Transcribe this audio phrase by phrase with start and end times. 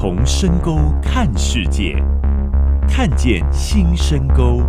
[0.00, 1.96] 从深沟看世界，
[2.88, 4.62] 看见新深沟，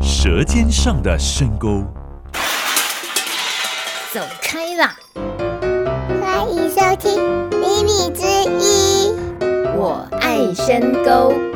[0.00, 1.84] 舌尖上的深沟。
[4.14, 4.96] 走开啦！
[6.22, 7.20] 欢迎收听
[7.58, 8.24] 《秘密之
[8.58, 9.12] 一》，
[9.76, 11.49] 我爱深沟。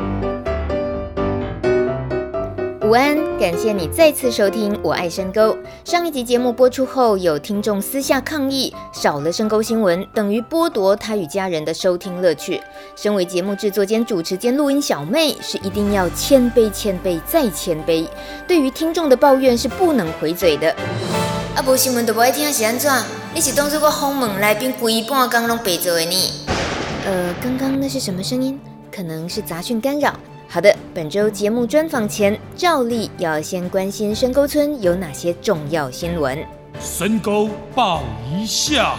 [2.85, 5.55] 午安，感谢你再次收听《我爱深沟》。
[5.83, 12.61] 上一集节目播出后，有听众私下抗议，少了深沟新闻等于剥夺他与家人的收听乐趣。
[12.95, 18.07] 身为节目制作兼主持兼录音小妹，是一定要谦卑、谦卑再谦卑。
[18.47, 20.69] 对于听众的抱怨是不能回嘴的。
[21.55, 22.91] 啊，无新闻都不爱听是安怎？
[23.33, 26.31] 你是当作我访问来宾规半工拢白做的呢？
[27.07, 28.59] 呃，刚刚那是什么声音？
[28.91, 30.13] 可能是杂讯干扰。
[30.47, 36.37] 好的，本周节目专访前，照例要先关心深沟村有哪些重要新闻。
[36.79, 38.95] 深沟报一下。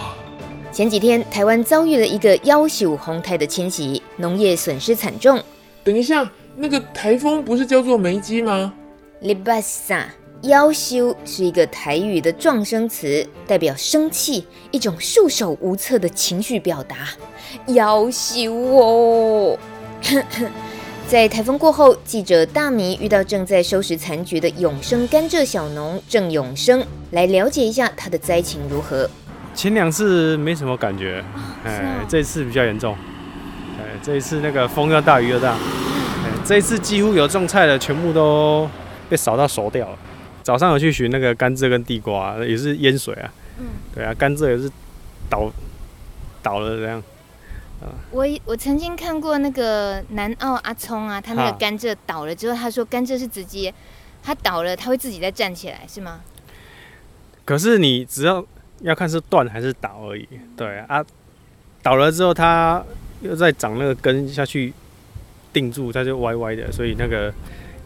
[0.71, 5.43] 前几天，台湾遭遇了一个夭寿洪台的侵袭，农业损失惨重。
[5.83, 8.75] 等一下，那个台风不是叫做梅基吗？
[9.21, 10.07] 你巴萨，
[10.43, 17.09] 夭寿是一个台语的撞声词，代表生气，一种束手无策的情绪表达。
[17.69, 19.59] 夭寿哦。
[21.09, 29.09] 在台风过后，记者大米遇到正在收拾残局的永生甘蔗小农郑永生，来了解一下他的灾情如何。
[29.55, 31.25] 前两次没什么感觉，
[31.65, 32.97] 哎、这次比较严重。
[33.79, 38.69] 哎，这一次那个风又大雨又大，哎，这一次几乎有种菜的全部都
[39.09, 39.97] 被扫到熟掉了。
[40.43, 43.33] 早上有去寻那个甘蔗跟地瓜，也是淹水啊。
[43.61, 44.69] 嗯，对啊，甘蔗也是
[45.31, 45.49] 倒
[46.43, 47.01] 倒了这样。
[48.11, 53.73] 我我曾经看过那个南澳阿聪啊，他那个甘蔗倒了之后，他说甘蔗是直接，
[54.23, 56.21] 他倒了他会自己再站起来，是吗？
[57.45, 58.45] 可是你只要
[58.81, 61.05] 要看是断还是倒而已，对啊，
[61.83, 62.83] 倒了之后它
[63.21, 64.73] 又再长那个根下去
[65.53, 67.33] 定住，它就歪歪的，所以那个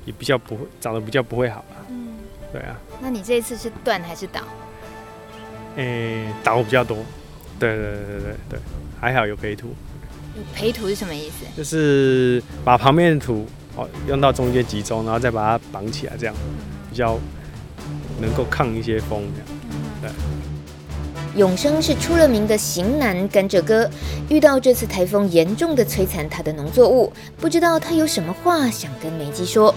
[0.07, 1.85] 也比较不会长得比较不会好啊。
[1.89, 2.15] 嗯，
[2.53, 2.77] 对啊。
[3.03, 4.41] 那你这一次是断还是倒？
[5.77, 6.99] 诶、欸，倒比较多。
[7.59, 8.61] 对对对对对对。
[9.01, 9.75] 还好有培土，
[10.55, 11.47] 培土是什么意思？
[11.57, 13.47] 就是把旁边的土
[13.77, 16.35] 哦用到中间集中，然后再把它绑起来，这样
[16.91, 17.19] 比较
[18.21, 19.23] 能够抗一些风。
[19.35, 19.39] 这
[20.09, 21.41] 样，对。
[21.41, 23.89] 永生是出了名的型男甘蔗哥，
[24.29, 29.75] 遇到这次台风严重的摧残他的农作物，不知道他有什么话想跟梅基说。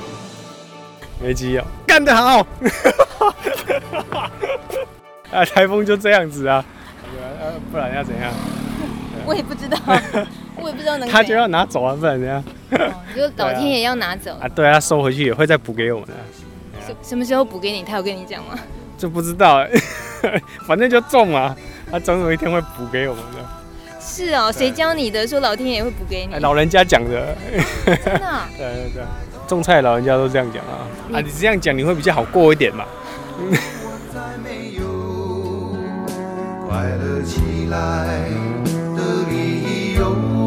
[1.22, 2.40] 梅基哦，干得好！
[5.32, 6.66] 啊，台风就这样子啊，
[7.72, 8.34] 不然要怎样？
[9.26, 9.78] 我也不知道，
[10.58, 11.08] 我也不知道能。
[11.10, 12.44] 他就要拿走啊，不然怎样？
[12.72, 14.48] 哦，就老天爷要拿走啊？
[14.50, 16.14] 对啊，他收回去也会再补给我们的。
[16.86, 17.84] 什什么时候补给你？
[17.84, 18.58] 他有跟你讲吗？
[18.98, 19.66] 就不知道，
[20.68, 21.56] 反正就种啊，
[21.92, 23.40] 他总有一天会补给我们的。
[24.00, 25.26] 是哦，谁教你的？
[25.26, 26.36] 说老天爷会补给你？
[26.40, 27.36] 老人家讲的。
[27.86, 28.42] 真的？
[28.58, 29.04] 对对对，
[29.48, 30.88] 种菜老人家都这样讲啊。
[31.14, 32.86] 啊，你这样讲你会比较好过一点嘛。
[40.04, 40.43] 把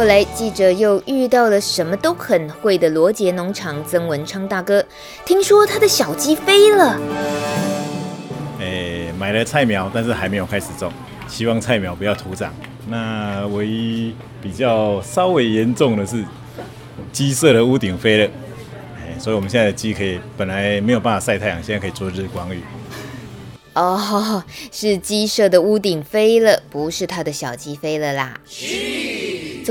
[0.00, 4.82] 后来记者又遇到了什么都很会的罗杰农场曾文昌大哥，
[5.26, 6.98] 听说他的小鸡飞了。
[9.18, 10.90] 买了菜苗，但是还没有开始种，
[11.28, 12.50] 希望菜苗不要徒长。
[12.88, 16.24] 那唯一比较稍微严重的是
[17.12, 18.30] 鸡舍的屋顶飞了，
[19.18, 22.62] 所以我们现在的鸡可以本来没有办法晒太阳，现在可以做日光浴。
[23.74, 28.40] 哦，是鸡舍的屋顶飞了，不是他的小鸡飞了啦。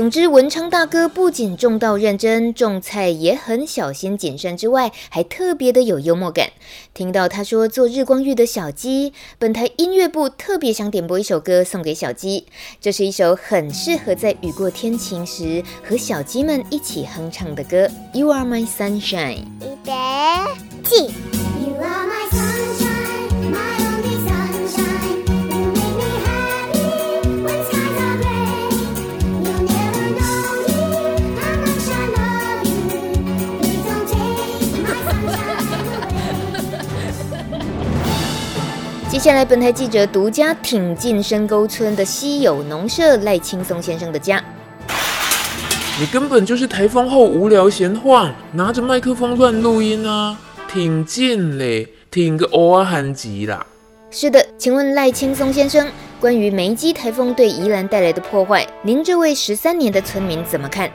[0.00, 6.52] 总之，文昌大哥不仅种稻认真，种菜也很小心谨慎，之外还特别的有幽默感。
[6.94, 12.46] 听到他说做日光浴的小鸡，本台音乐部特别想点播一首歌送给小鸡，
[12.80, 17.86] 这是一首很适合在雨过天晴时和小鸡们一起哼唱的歌。
[18.14, 19.44] You are my sunshine。
[19.60, 19.92] 预备
[20.82, 21.12] 起。
[39.20, 44.42] 下来，本台记者独家挺进深沟村的稀有农舍赖青松先生的家。
[46.00, 50.40] 你根本就是台风后无聊闲晃，拿着麦克风乱录音啊！
[50.72, 53.66] 挺进嘞，挺个偶尔寒极啦。
[54.10, 55.86] 是的，请问赖青松先生，
[56.18, 60.90] 关于梅基台风对宜兰带来的破坏，您这位十三年的村民怎么看？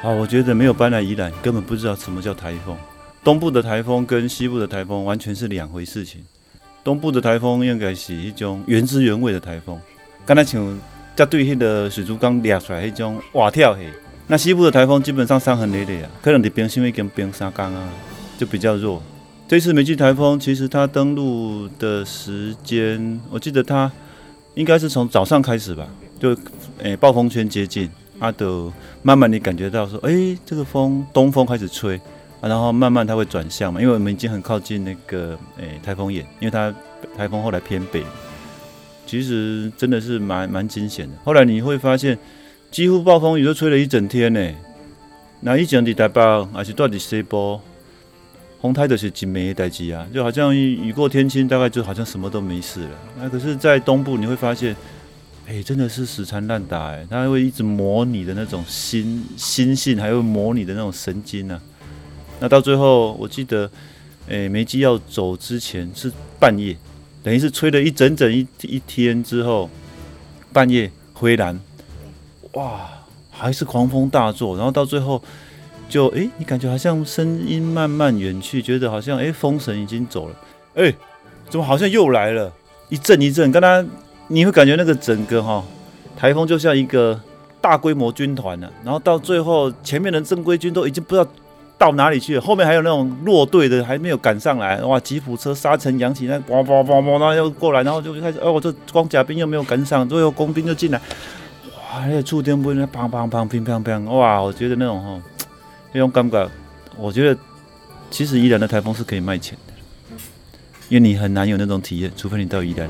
[0.00, 2.76] 好，我觉得没有搬来宜兰，根本不知道什么叫台风。
[3.24, 6.24] 东部的台风跟西部的台风完全是两回事情。
[6.84, 9.80] 东部的台风应该是一种原汁原味的台风，
[10.26, 10.78] 刚才像
[11.16, 13.88] 在对迄个水族缸掠出来迄种蛙跳嘿。
[14.26, 17.88] 那西部的台风基本上伤痕累累啊，可能你冰心已经冰三缸啊，
[18.38, 19.02] 就比较弱。
[19.48, 23.90] 这次梅基台风其实它登陆的时间，我记得它
[24.54, 25.86] 应该是从早上开始吧，
[26.20, 26.36] 就
[26.82, 27.88] 诶暴风圈接近，
[28.18, 28.70] 阿、啊、德
[29.02, 31.98] 慢慢你感觉到说，诶、这个风东风开始吹，
[32.44, 36.72] 啊、然后慢慢它会转向嘛，因为我们已经很靠近那个诶台风眼，因为它
[37.16, 38.04] 台风后来偏北，
[39.06, 41.16] 其实真的是蛮蛮惊险的。
[41.24, 42.18] 后来你会发现，
[42.70, 44.54] 几乎暴风雨都吹了一整天呢，
[45.40, 46.20] 那以前的台北
[46.52, 47.58] 还是到底西部。
[48.60, 52.90] 风台的是几没代机啊，就好像雨过天晴，大概就好像什么都没事了。
[53.18, 54.74] 那可是，在东部你会发现，
[55.46, 61.60] 哎，真的是死缠烂打，哎，它会一直磨你的那种心心性，还会磨你的那种神经啊。
[62.44, 63.70] 那到最后，我记得，
[64.28, 66.76] 哎，梅基要走之前是半夜，
[67.22, 69.70] 等于是吹了一整整一一天之后，
[70.52, 71.58] 半夜回蓝，
[72.52, 72.86] 哇，
[73.30, 75.22] 还是狂风大作，然后到最后。
[75.86, 80.34] 就哎、你感觉好像声音慢慢远去，觉得好像哎、欸，风神已经走了，
[80.74, 80.94] 哎、欸，
[81.50, 82.50] 怎么好像又来了？
[82.88, 83.86] 一阵一阵，刚刚
[84.28, 85.62] 你会感觉那个整个哈
[86.16, 87.20] 台风就像一个
[87.60, 91.30] 大规模军团了，然后到最后前面的正规军都已经不知道
[91.84, 100.98] 到哪里去，后面还有那种落队的还没有赶上来，哇，吉普车沙尘扬起，那哇哇哇哇，然后又过来，然后就开始，哦，我这光甲兵又没有赶上，最后工兵就进来，
[101.92, 105.20] 哇，那个触电波那砰砰砰乒乓乓，哇，我觉得那种哈。
[105.92, 106.50] 那种感觉，
[106.96, 107.38] 我觉得
[108.10, 109.74] 其实宜兰的台风是可以卖钱的，
[110.88, 112.88] 因为你很难有那种体验，除非你到宜兰。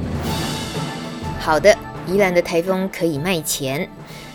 [1.40, 1.76] 好的，
[2.06, 3.86] 宜兰的台风可以卖钱。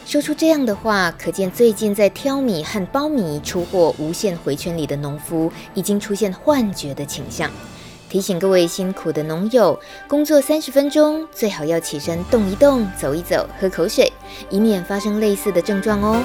[0.09, 7.47] 说出这样的话，可见最近在挑米和苞米出货无限回圈里的农夫已经出现幻觉的倾向。
[8.09, 14.11] 提醒各位辛苦的农友，工作三十分钟最好要起身动一动、走一走、喝口水，
[14.49, 16.19] 以免发生类似的症状哦。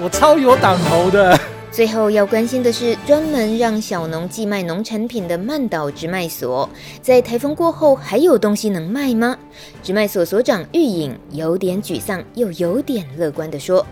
[0.00, 1.38] 我超有党头的。
[1.70, 6.68] 最后要关心的是，专门让小农寄卖农产品的曼岛直卖所，
[7.00, 9.36] 在台风过后还有东西能卖吗？
[9.82, 13.86] 直卖所所长玉颖有点沮丧，又有点乐观地说：“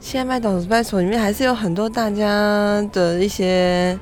[0.00, 3.96] 现在曼岛直卖所里面还是有很多大家的一些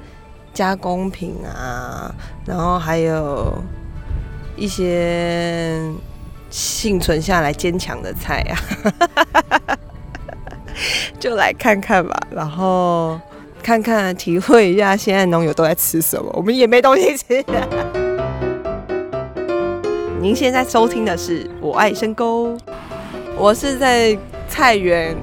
[0.54, 2.14] 加工品啊，
[2.46, 3.52] 然后还有
[4.56, 5.78] 一些
[6.48, 9.76] 幸存下来坚强的菜啊。”
[11.18, 13.18] 就来看看吧，然后
[13.62, 17.44] 看看体会一下现在农友都在吃什么，我们也没东西吃。
[20.20, 22.48] 您现在收听的是《我爱深沟》，
[23.36, 24.16] 我是在
[24.48, 25.16] 菜园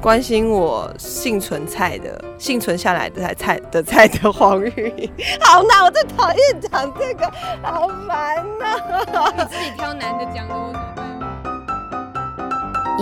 [0.00, 5.10] 关心我幸存菜的、幸存下来的菜菜的菜的黄玉。
[5.40, 7.30] 好难，我最讨厌讲这个，
[7.62, 9.32] 好烦呐！
[9.36, 10.99] 你 自己挑难的讲的。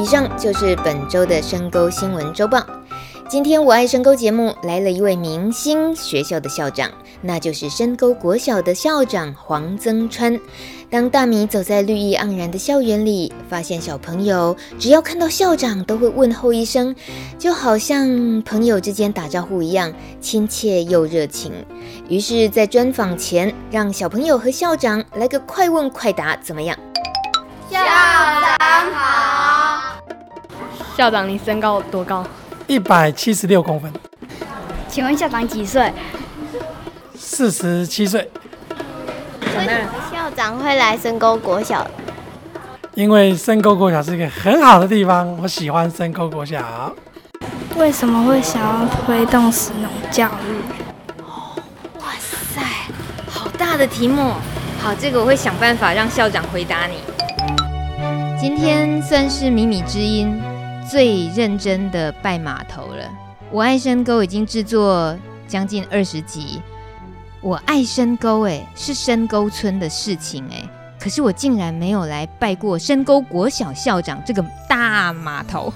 [0.00, 2.64] 以上就是本周的深沟新闻周报。
[3.28, 6.88] 今天我爱深沟节目来了一位明星学校的校长，
[7.20, 10.38] 那就是深沟国小的校长黄增川。
[10.88, 16.94] 当大米走在绿意盎然的校园里，发现小朋友只要看到校长都会问候一声，
[17.36, 21.52] 就好像朋友之间打招呼一样亲切又热情。
[22.08, 26.78] 于是，在专访前，让小朋友和校长来个快问快答，怎么样？
[27.68, 29.57] 校长好。
[30.98, 32.26] 校长，你身高多高？
[32.66, 33.88] 一百七十六公分。
[34.88, 35.92] 请问校长几岁？
[37.16, 38.28] 四十七岁。
[39.56, 41.88] 为什么校长会来深沟国小？
[42.94, 46.92] 因为深沟国小是一个很好的地方，我喜欢深沟国小。
[47.76, 51.22] 为什么会想要推动食农教育？
[52.00, 52.60] 哇塞，
[53.30, 54.32] 好大的题目。
[54.82, 56.96] 好，这个我会想办法让校长回答你。
[58.36, 60.42] 今天算是米米之音。
[60.90, 63.04] 最认真的拜码头了。
[63.50, 65.16] 我爱深沟已经制作
[65.46, 66.62] 将近二十集。
[67.40, 70.68] 我爱深沟，哎，是深沟村的事情，哎，
[70.98, 75.72] 可是我竟然没有来拜过深沟国小校长这个大码头，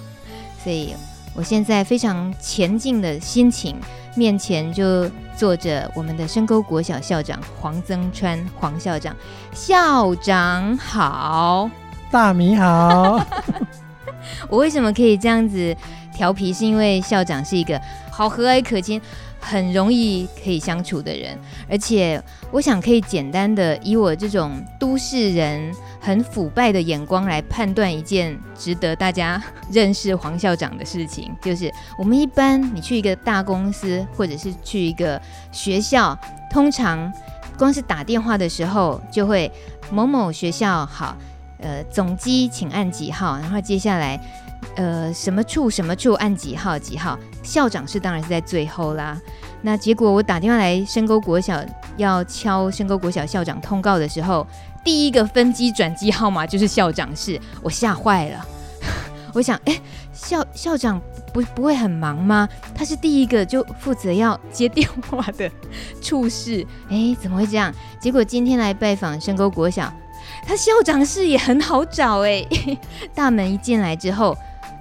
[0.63, 0.95] 所以
[1.35, 3.77] 我现在非常前进的心情，
[4.17, 9.15] 面前就坐着我们的深沟国小校长黄增川黄校长，
[9.53, 11.71] 校长好，
[12.11, 13.25] 大米好。
[14.49, 15.75] 我为什么可以这样子
[16.15, 16.53] 调皮？
[16.53, 19.01] 是因为校长是一个好和蔼可亲、
[19.41, 21.39] 很容易可以相处的人，
[21.69, 36.17] 而且我想可以简单的以我这种都市人很腐败的眼光来判断一件值得大家认识黄校长的事情，就是我们一般你去一个大公司或者是去一个学校，
[36.51, 37.11] 通常
[37.57, 39.51] 光是打电话的时候就会
[39.91, 41.17] 某某学校好。
[41.63, 44.21] 呃，总机请按几号，然后接下来，
[44.77, 49.21] 呃，什么处什么处按几号几号，校长室当然是在最后啦。
[49.63, 51.65] 那结果我打电话来深沟国小
[51.97, 54.47] 要敲深沟国小校长通告的时候，
[54.85, 58.45] 第一个分机转机号码就是校长室，我吓坏了。
[59.33, 59.81] 我想，哎，
[60.13, 61.01] 校校长
[61.33, 62.49] 不不会很忙吗？
[62.75, 65.49] 他是第一个就负责要接电话的
[66.03, 67.73] 处室，哎，怎么会这样？
[68.01, 69.91] 结果今天来拜访深沟国小。
[70.45, 72.45] 他校长室也很好找哎，
[73.15, 74.37] 大门一进来之后，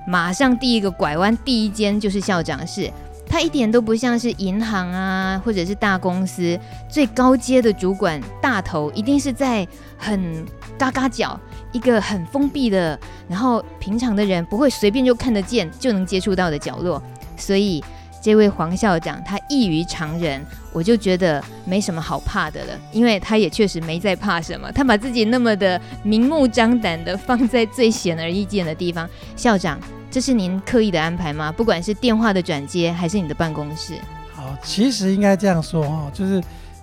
[0.07, 2.91] 马上第一个拐弯，第一间就是校长室。
[3.27, 9.65] 他一点都不像是银行啊，或者是大公司最高阶的主管大头，一定是在
[9.97, 10.45] 很
[10.77, 11.39] 嘎嘎角，
[11.71, 12.99] 一个很封闭的，
[13.29, 17.01] 然后平常的人不会随便就看得见就能接触到的角落，
[17.37, 17.81] 所以。
[18.21, 29.09] 这位黄校长，他异于常人，我就觉得没什么好怕的了，因为他也确实没在怕什么，他把自己那么的明目张胆的放在最显而易见的地方。
[29.35, 29.79] 校长，
[30.11, 31.51] 这是您刻意的安排吗？
[31.51, 33.95] 不管是电话的转接，还是你的办公室？
[34.33, 36.35] 好，其实应该这样说哈，就是，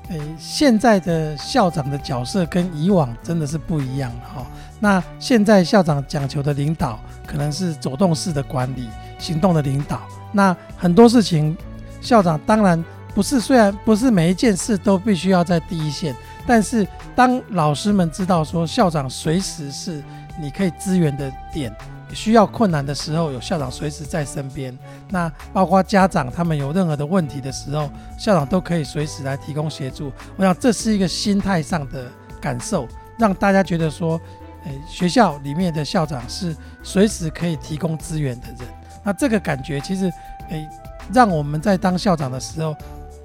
[0.08, 4.44] 诶，现在的校长的角色跟以往真的是不一样哈。
[4.80, 10.00] 那现在校长讲求的领导，可能是走动式的管理，行动的领导。
[10.32, 11.56] 那很多事情，
[12.00, 12.82] 校长当然
[13.14, 16.14] 不是，虽然不是每一件事都必须要在第一线，
[16.46, 20.02] 但是当老师们知道说校长随时是
[20.40, 21.74] 你可以支援的点，
[22.12, 24.76] 需要困难的时候有校长随时在身边。
[25.10, 30.12] 那包括家长他们有任何的问题的时候，校长都可以随时来提供协助。
[30.36, 32.06] 我想这是一个心态上的
[32.40, 32.86] 感受，
[33.18, 34.20] 让大家觉得说，
[34.64, 38.68] 诶，学校里面的校长是随时可以提供资源的人。
[39.04, 40.06] 那这个感觉其实，
[40.48, 40.68] 诶、欸，
[41.12, 42.76] 让我们在当校长的时候，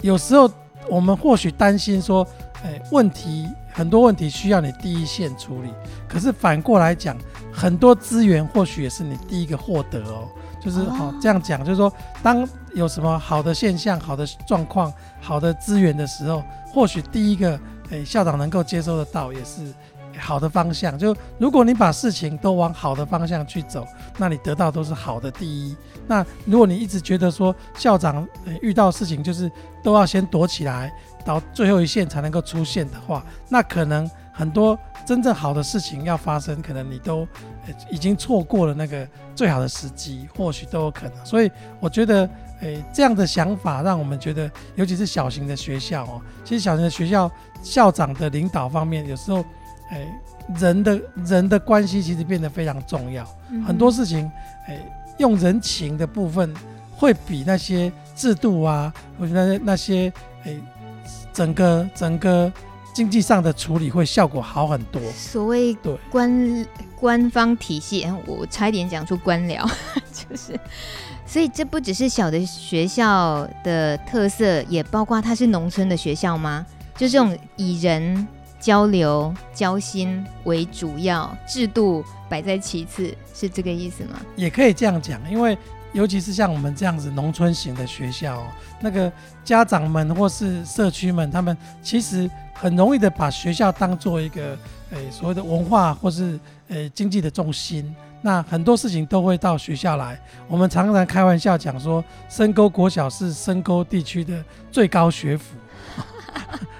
[0.01, 0.49] 有时候
[0.87, 2.25] 我们或许担心说，
[2.63, 5.73] 诶、欸，问题很多问题需要你第一线处理。
[6.07, 7.17] 可是反过来讲，
[7.51, 10.27] 很多资源或许也是你第一个获得哦。
[10.61, 17.49] 就是好、哦、这样讲，就是说，当有什么好的现象、好的状况、好的资源的时候，或许第一个
[17.89, 19.73] 诶、欸，校长能够接收得到，也是。
[20.17, 23.85] 好的方向，就如果你把事情都往好的方向去走，
[24.17, 25.75] 那你得到都是好的第一。
[26.07, 28.27] 那如果你一直觉得说校长
[28.61, 29.51] 遇到事情就是
[29.81, 30.93] 都要先躲起来，
[31.25, 37.27] 到最后一线才能够出现的话，那可能很多真正好的事情要发生，可能你都
[37.89, 41.25] 已经错过了那个最好的时机，或许都有可能。
[41.25, 42.29] 所以我觉得，
[42.61, 49.43] 诶，这样的想法让我们觉得，尤其是小型的学校哦，其实小型的学校校长的领导方面，有时候。
[49.93, 50.07] 哎，
[50.59, 54.29] 人的人的关系其实变得非常重要，嗯、很多事情，
[54.67, 54.79] 哎，
[55.19, 56.51] 用人情的部分
[56.95, 60.11] 会比那些制度啊，或者那那些，
[60.45, 60.55] 哎，
[61.31, 62.51] 整个整个
[62.91, 64.99] 经济上的处理会效果好很多。
[65.11, 66.65] 所谓对官
[66.99, 69.63] 官方体系，我差一点讲出官僚，
[70.11, 70.59] 就是，
[71.27, 76.65] 所以这不只是小的学校的特色，也包括它是农村的学校吗？
[76.97, 78.27] 就这种以人。
[78.63, 84.21] 交流交心为主要，制度摆在其次，是这个意思吗？
[84.37, 85.57] 也可以这样讲，因为
[85.91, 88.41] 尤其是像我们这样子农村型的学校，
[88.79, 89.11] 那个
[89.43, 94.57] 家长们或是社区们，他们其实很容易的把学校当做一个
[94.91, 96.39] 诶、所谓的文化或是
[96.69, 100.17] 诶、经济的重心，那很多事情都会到学校来。
[100.47, 104.41] 我们常常开玩笑讲说，深沟国小是深沟地区的
[104.71, 105.57] 最高学府，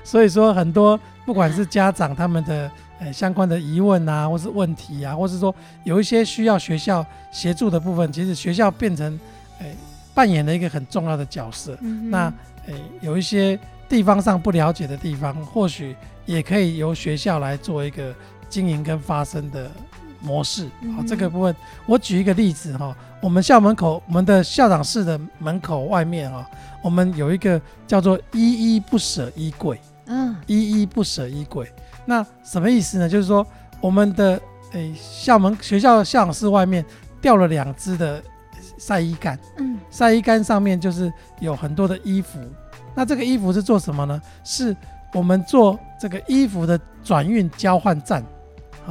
[0.06, 0.98] 所以说很多。
[1.26, 5.54] 不管是家长他们的呃相关的疑问啊，或是问题啊，或是说
[5.84, 9.20] 有一些需要学校协助的部分，其实学校变成
[9.60, 9.76] 诶
[10.14, 11.78] 扮演了一个很重要的角色。
[11.82, 12.32] 嗯、那
[12.68, 18.14] 诶有一些地方上不了解的地方，或许也可以由学校来做一个
[18.50, 19.72] 经营跟发生的
[20.22, 20.66] 模式。
[20.66, 26.46] 好、嗯，这个部分我举一个例子哈，我们校门口，我们的校长室的门口外面哈，
[26.82, 29.80] 我们有一个叫做依依不舍衣柜。
[30.06, 31.72] 嗯，依依不舍衣柜，
[32.06, 33.08] 那什么意思呢？
[33.08, 33.46] 就是说，
[33.80, 34.42] 我们的
[34.72, 36.86] 诶、欸、校门学校校长室外面
[37.22, 38.22] 吊了两只的
[38.78, 42.40] 晒衣杆，嗯，晒衣杆上面就是有很多的衣服。
[42.96, 44.22] 那这个衣服是做什么呢？
[44.44, 44.76] 是
[45.14, 48.24] 我们做这个衣服的转运交换站，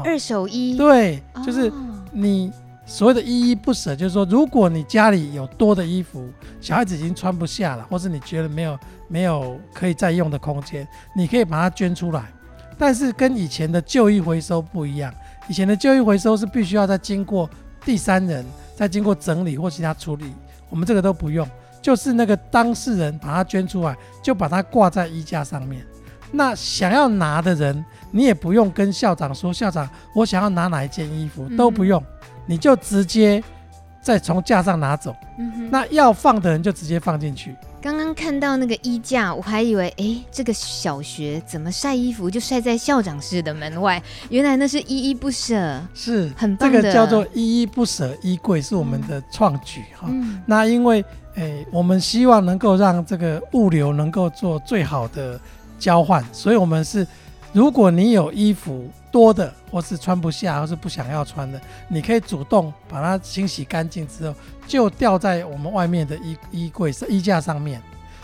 [0.05, 0.77] 二手衣。
[0.77, 1.71] 对，就是
[2.11, 2.51] 你
[2.85, 6.29] 所谓的依依不舍，就是说，如果你家里有多的衣服，
[6.61, 8.79] 小孩子已经穿不下了，或是你觉得没有
[9.13, 12.25] 没有可以再用的空间，你可以把它捐出来。
[12.79, 15.13] 但是跟以前的旧衣回收不一样，
[15.49, 17.49] 以前的旧衣回收是必须要再经过
[17.85, 18.43] 第三人，
[18.75, 20.33] 再经过整理或其他处理，
[20.71, 21.47] 我们这个都不用，
[21.83, 25.85] 就是那个当事人把它捐出来，就把它挂在衣架上面。
[26.33, 32.03] 那想要拿的人，你也不用跟校长说，校长，我想要拿哪一件衣服都不用。
[32.47, 33.45] 你就直接
[34.01, 37.55] 再从架上拿走，嗯，那要放的人就直接放进去。
[37.83, 44.01] 刚刚看到那个衣架，我还以为，哎、欸，这个小学怎么晒衣服就晒在校长室的门外？
[44.31, 46.81] 原来那是依依不舍，是很棒的。
[46.81, 50.07] 这个叫做依依不舍衣柜，是我们的创举哈。
[50.09, 55.41] 嗯、那因为，哎、欸，我们希望能够让这个物流能够做最好的
[55.77, 57.05] 交换，所以我们是，
[57.53, 58.89] 如果你有衣服。
[59.13, 64.35] 多的，或是穿不下，或是不想要穿的，你可以主动把它清洗干净之后，
[64.67, 67.79] 就吊在我们外面的衣衣柜、衣架上面。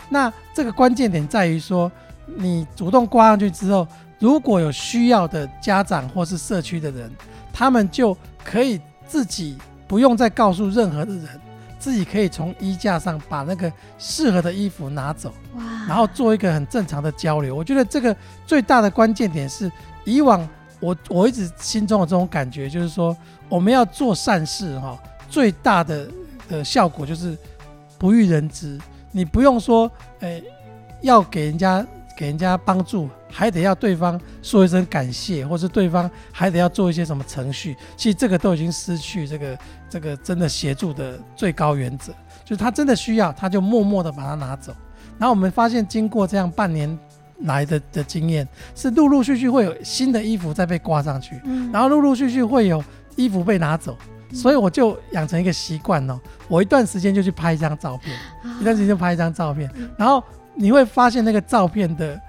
[0.09, 1.91] 那这个关键点在于说，
[2.25, 7.07] 你主动挂上去之后，如果有需要的家长或是社区的人，
[7.53, 9.55] 他们就可以自己
[9.87, 11.39] 不用再告诉任何的人，
[11.79, 17.55] 自己可以从衣架上把那个适合的衣服拿走，哇，然后做一个很正常的交流。
[17.55, 19.71] 我觉得这个最大的关键点是
[20.03, 20.47] 以往。
[20.81, 23.13] 我我一直心中有这种感觉，就是说
[23.49, 24.97] 我们要做善事哈，
[25.29, 26.07] 最大的
[26.47, 27.37] 的效果就是
[27.97, 28.79] 不欲人知。
[29.11, 30.41] 你不用说，诶，
[31.01, 31.85] 要给人家
[32.17, 37.75] 给人家帮助，还得要对方说一声感谢，或是对方还得要做一些什么程序。
[37.95, 39.57] 其实这个都已经失去这个
[39.89, 42.11] 这个真的协助的最高原则，
[42.43, 44.73] 就是他真的需要，他就默默的把它拿走。
[45.17, 46.97] 然后我们发现，经过这样半年。
[47.43, 48.45] 来的的经验
[48.75, 52.83] 是陆陆续续会有新的衣服再被挂上去，嗯、然后陆陆续续会有
[53.15, 53.97] 衣服被拿走，
[54.29, 56.19] 嗯、所以我就养成一个习惯哦，
[56.49, 60.21] 我一段时间就去拍一张照片，啊、一段时间就拍一张照片，嗯、然后
[60.53, 62.19] 你会发现那个照片的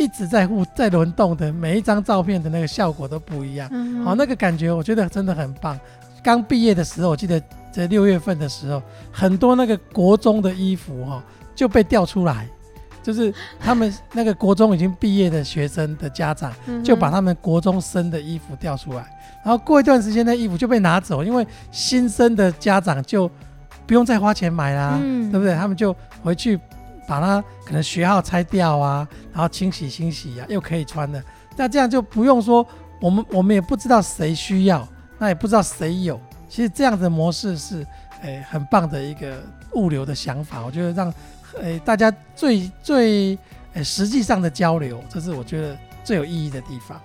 [0.00, 5.78] 一直在互在轮动的每一张照片的那个效果都不一样，好、嗯哦，那个感觉我觉得真的很棒。
[6.22, 11.22] 刚毕业的时候，我记得在六月份的时候，很多那个国中的衣服哈、哦、
[11.54, 12.48] 就被调出来。
[13.02, 16.52] 就是他们那个国中已经毕业的学生的家长，
[16.84, 19.00] 就把他们国中生的衣服调出来，
[19.42, 23.30] 然后过一段时间，那衣服就被拿走，因为新生的家长就
[23.86, 24.98] 不用再花钱买啦，
[25.30, 25.54] 对不对？
[25.54, 26.60] 他们就回去
[27.10, 31.20] 把它可能学号拆掉啊，然后清洗清洗啊，又可以穿的。
[31.56, 32.64] 那这样就不用说，
[33.00, 34.86] 我们我们也不知道谁需要，
[35.18, 36.20] 那也不知道谁有。
[36.48, 37.84] 其实这样的模式是
[38.22, 39.42] 诶很棒的一个
[39.72, 41.12] 物流的想法，我觉得让。
[41.60, 43.36] 诶，大家最最
[43.72, 47.00] 诶实际上的交流，这是我觉得最有意义的地方。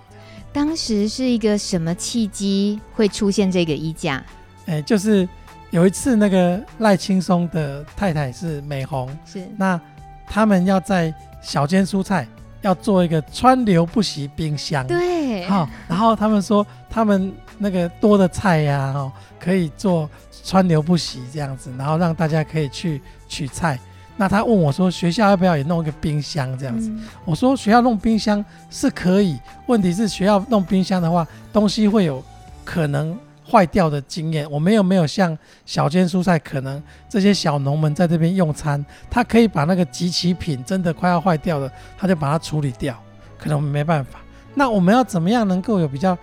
[0.52, 4.24] 当时是一个什么契机会出现这个衣架？
[4.66, 5.28] 诶，就是
[5.70, 9.80] 有一次那个赖青松的太太是美红，是那
[10.26, 12.26] 他们要在小间蔬菜
[12.62, 20.08] 要做一个川流不息冰箱，对，好，然后他们说他们那个多的菜呀、啊，哈，可以做
[20.44, 23.78] 川流不息这样子，然后让大家可以去取菜。
[24.18, 32.24] 那他问我说：“学校要不要也弄一个冰箱这样子？”嗯、我说：“学校弄冰箱是可以，问题是学校弄冰箱的话，东西会有
[32.64, 33.14] 可能
[33.48, 34.50] 坏掉的经验。
[34.50, 43.00] 我们又没有像小间蔬菜，可能这些小农们在这边用餐，他可以把那个集齐品真的快要坏掉的，他就把它处理掉。
[43.38, 44.20] 可能我们没办法。
[44.54, 46.16] 那我们要怎么样能够有比较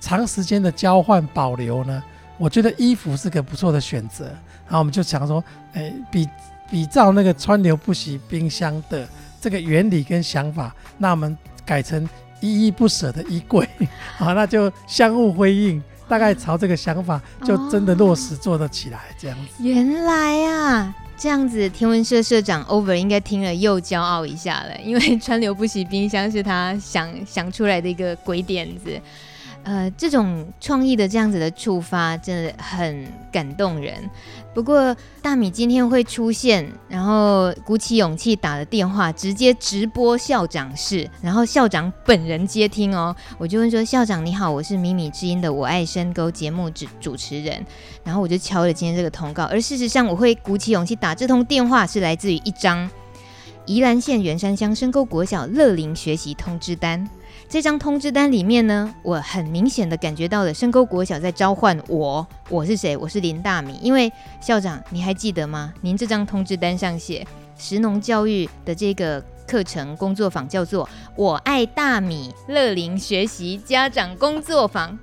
[0.00, 2.02] 长时间的交换保留呢？
[2.36, 4.26] 我觉得衣服是个不错的选择。
[4.64, 6.28] 然后我们就想说，哎，比。
[6.70, 9.08] 比照那个川流不息冰箱的
[9.40, 12.06] 这个原理跟想法，那我们改成
[12.42, 13.66] 依依不舍的衣柜，
[14.18, 19.62] 好，那就相互辉映，大概朝这个想法就真的落实做得起来，这样子。
[19.62, 29.00] 原来啊，这样子，天文社社长 Over 应该听了又骄傲一下了，因为 川流不息冰箱是他想想出来的一个鬼点子。
[29.68, 34.08] 呃，这种创意的这样子的触发，真的很感动人。
[34.54, 43.14] 不过大米今天会出现，然后鼓起勇气打了电话，直接直播校长室，然后校长本人接听哦。
[43.36, 47.62] 我就问说：“校长你好，我是米米之音的我爱深沟节目主主持人。”
[48.02, 49.44] 然后我就敲了今天这个通告。
[49.44, 52.88] 而事实上，我会鼓起勇气打这通电话，是来自于一张
[53.66, 57.06] 宜兰县员山乡深沟国小乐龄学习通知单。
[57.48, 62.26] 这张通知单里面呢，我很明显的感觉到了深沟国小在召唤我。
[62.50, 62.94] 我是谁？
[62.94, 63.78] 我是林大米。
[63.80, 65.72] 因为校长，你还记得吗？
[65.80, 74.98] 您这张通知单上写，食农教育的这个课程工作坊叫做“我爱大米乐龄学习家长工作坊”。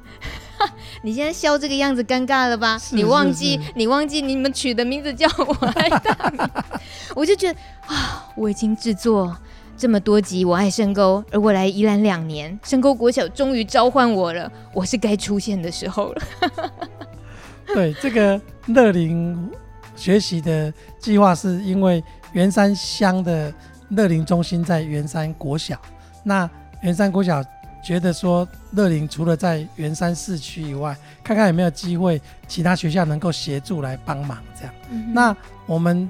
[1.02, 2.78] 你现在笑这个样子尴尬了吧？
[2.78, 6.40] 是你忘记你忘记你们取的名字叫我爱大米，
[7.16, 9.36] 我就觉得啊，我已经制作
[9.78, 16.22] 这么多集《我爱深沟》，而我来宜兰两年，深沟国小终于召唤我了，我是该出现的时候了。
[17.68, 19.52] 对，这个乐龄
[19.96, 23.54] 学习的计划是因为圆山乡的
[23.90, 25.78] 乐龄中心在圆山国小，
[26.24, 26.50] 那
[26.82, 27.44] 圆山国小
[27.84, 34.74] 觉得说乐龄除了在圆山市区以外，看看有没有机会其他学校能够协助来帮忙这样。
[34.90, 35.36] 嗯那
[35.66, 36.10] 我们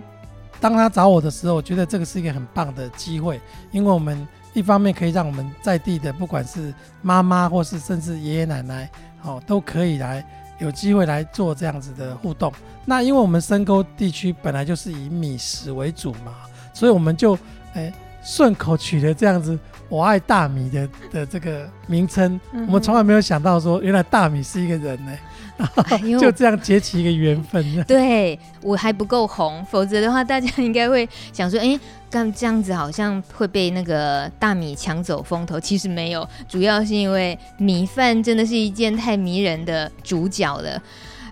[0.60, 3.40] 当他找我的时候，我觉得这个是一个很棒的机会，
[3.72, 8.90] 因为我们一方面可以让我们在地的不管是妈妈或是甚至爷爷奶奶，
[9.24, 10.26] 哦，都可以来
[10.60, 12.52] 有机会来做这样子的互动。
[12.86, 16.34] 那因为我们深沟地区本来就是以米食为主嘛，
[16.74, 17.38] 所以我们就
[17.74, 19.60] 诶顺口取了这样子
[19.90, 22.40] “我爱大米的”的这个名称。
[22.52, 25.18] 嗯我们从来没有想到说，原来大米是一个人呢，
[26.20, 27.64] 就这样结起一个缘分。
[27.86, 35.60] 对我还不够红，否则的话，大家应该会想说，哎，干这样子好像会被那个大米抢走风头。
[35.60, 40.82] 其实没有，主要是因为米饭真的是一件太迷人的主角了。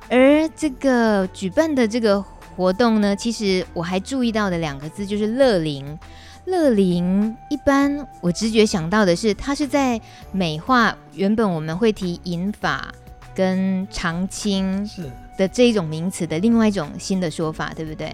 [0.09, 2.23] 而这个举办的这个
[2.55, 5.97] 活动呢，其实我还注意到的两个字就是乐龄。
[6.45, 9.99] 乐龄一般我直觉想到的是，它是在
[10.31, 12.93] 美化原本我们会提银发
[13.33, 18.13] 跟长青是的这一种名词的另外一种新的说法，对不对？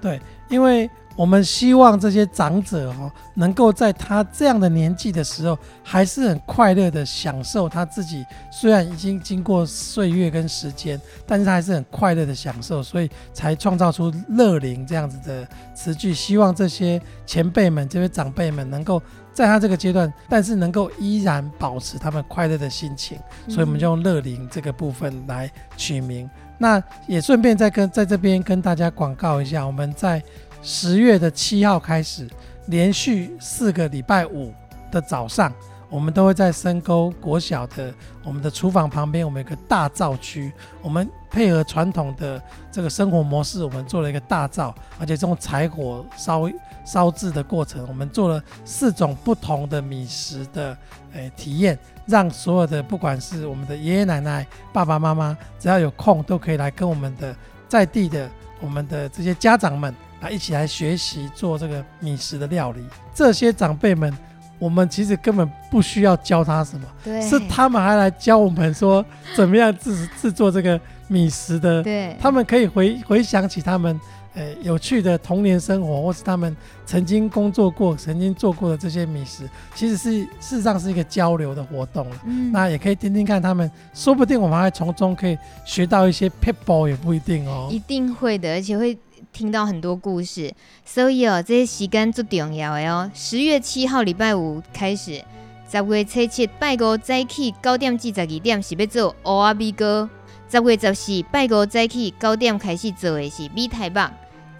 [0.00, 8.24] 对，因为我们希望这些长者哦，能够在他这样的年纪的时候，还是很快乐的享受他自己。
[8.50, 16.14] 虽然已经经过岁月跟时间，但是他还是很快乐的享受，所以才创造出“乐龄”这样子的词句。
[16.14, 19.00] 希望这些前辈们、这些长辈们能够
[19.32, 23.18] 在他这个阶段，但是能够依然保持他们快乐的心情。
[23.48, 26.28] 所以我们就用“乐龄”这个部分来取名。
[26.58, 30.22] 那也顺便再跟在这边跟大家广告一下，我们在
[30.62, 32.28] 十月的七号开始，
[32.66, 34.54] 连续四个礼拜五
[34.92, 35.52] 的早上，
[35.90, 37.92] 我们都会在深沟国小的
[38.24, 40.52] 我们的厨房旁边，我们有个大灶区。
[40.80, 46.48] 我们配合传统的这个生活模式，我们做了一个大灶，而且这种柴火烧
[46.84, 50.78] 烧制的过程，我们做了四种不同的米食的
[51.12, 57.34] 诶体验，让所有的不管是我们的爷爷奶奶、爸爸妈妈，只要有空都可以来跟我们的
[57.68, 59.92] 在地的我们的这些家长们。
[60.22, 62.80] 啊，一起来学习做这个米食的料理。
[63.12, 64.16] 这些长辈们，
[64.58, 69.04] 我们其实根本不需要教他什么，对，是他们还来教我们说
[69.34, 71.82] 怎么样制制作这个米食的。
[71.82, 74.00] 对，他们可以回回想起他们
[74.34, 76.56] 呃有趣的童年生活，或是他们
[76.86, 82.16] 曾经工作过、曾经做过的这些米食，其实是事实上是一个交流的活动了。
[82.26, 87.68] 嗯，那也可以听听看他们，说不定我们还从中可以学到一些 people，也不一定哦。
[87.68, 88.96] 一定会的，而且会。
[89.32, 93.10] 听到很多故事，所以哦，这些时间最重要的哦。
[93.14, 95.24] 十月七号礼拜五开始，
[95.70, 100.08] 十月初七拜五早起九点至十二点是要做蚵仔米糕；
[100.50, 104.02] 十月十四拜五早起九点开始做的是米苔目；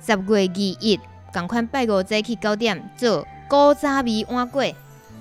[0.00, 0.98] 十月二一
[1.32, 4.74] 同款拜五早起九点做古早米碗粿；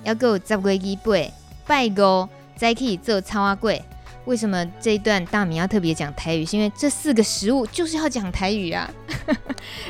[0.05, 1.31] 还有十月二八
[1.67, 3.81] 拜五早起做草仔粿。
[4.25, 6.45] 为什么这一段大米要特别讲台语？
[6.45, 8.89] 是因为这四个食物就是要讲台语啊！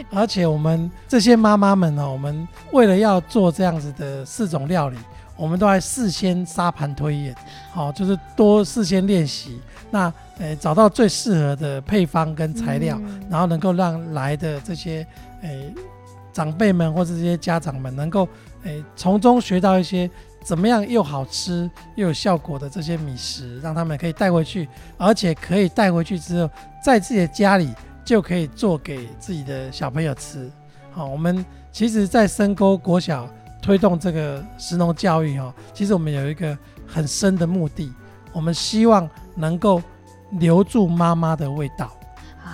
[0.10, 4.98] 而且我们这些妈妈们呢，我们为了要做这样子的四种料理，
[5.36, 7.36] 我们都还事先沙盘推演，
[7.74, 9.60] 好，就是多事先练习。
[9.90, 15.06] 那呃，找到最适合的配方跟材料，嗯、然后能够让来的这些
[15.42, 15.50] 呃
[16.32, 18.28] 长辈们或者这些家长们能够
[18.64, 20.10] 呃从中学到一些。
[20.44, 26.50] 怎么样又好吃又有效果的这些米食，让他们可以带回去，而且可以带回去之后，
[26.84, 27.74] 在自己的家里
[28.04, 30.52] 就可以做给自己的小朋友吃。
[30.92, 33.30] 好，我们其实，在深沟国小
[33.62, 37.94] 推动这个食农教育哈，其实我们有一个很深的目的，
[38.34, 39.82] 我们希望能够
[40.32, 41.92] 留住妈妈的味道。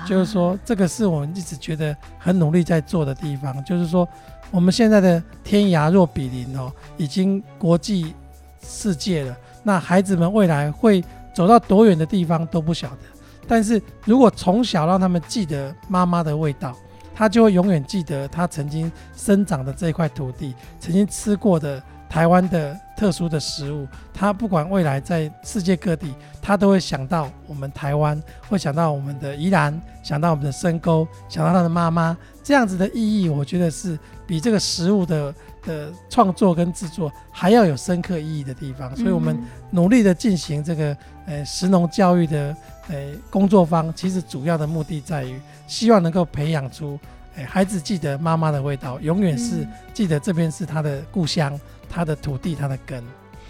[0.05, 4.07] 就是说，这个是我们一直觉得很努力在做的地方，就是说。
[4.51, 8.13] 我们现在的天涯若比邻哦，已经国际
[8.61, 9.35] 世界了。
[9.63, 12.97] 那孩子们未来会走到多远的地方都不晓得。
[13.47, 16.75] 但是如果从小让他们记得妈妈的味道，
[17.13, 23.87] 他就会永远记得他曾经生长的这块土地，曾经吃过的台湾的特殊的食物。
[24.13, 32.15] 他不管未来在世界各地，他都会想到我们台湾，会想到我们的宜兰，想到我们的深沟，想到他的妈妈。
[32.43, 42.55] 这样子的意义，我觉得是比这个食物的的创作跟制作还要有深刻意义的地方，所以我们努力的进行这个呃食农教育的
[42.89, 42.95] 呃
[43.29, 46.99] 工作坊，其实主要的目的在于希望能够培养出，
[47.37, 51.57] 呃孩子记得妈妈的味道，永远是记得这边是他的故乡，
[51.89, 53.01] 他的土地，他的根，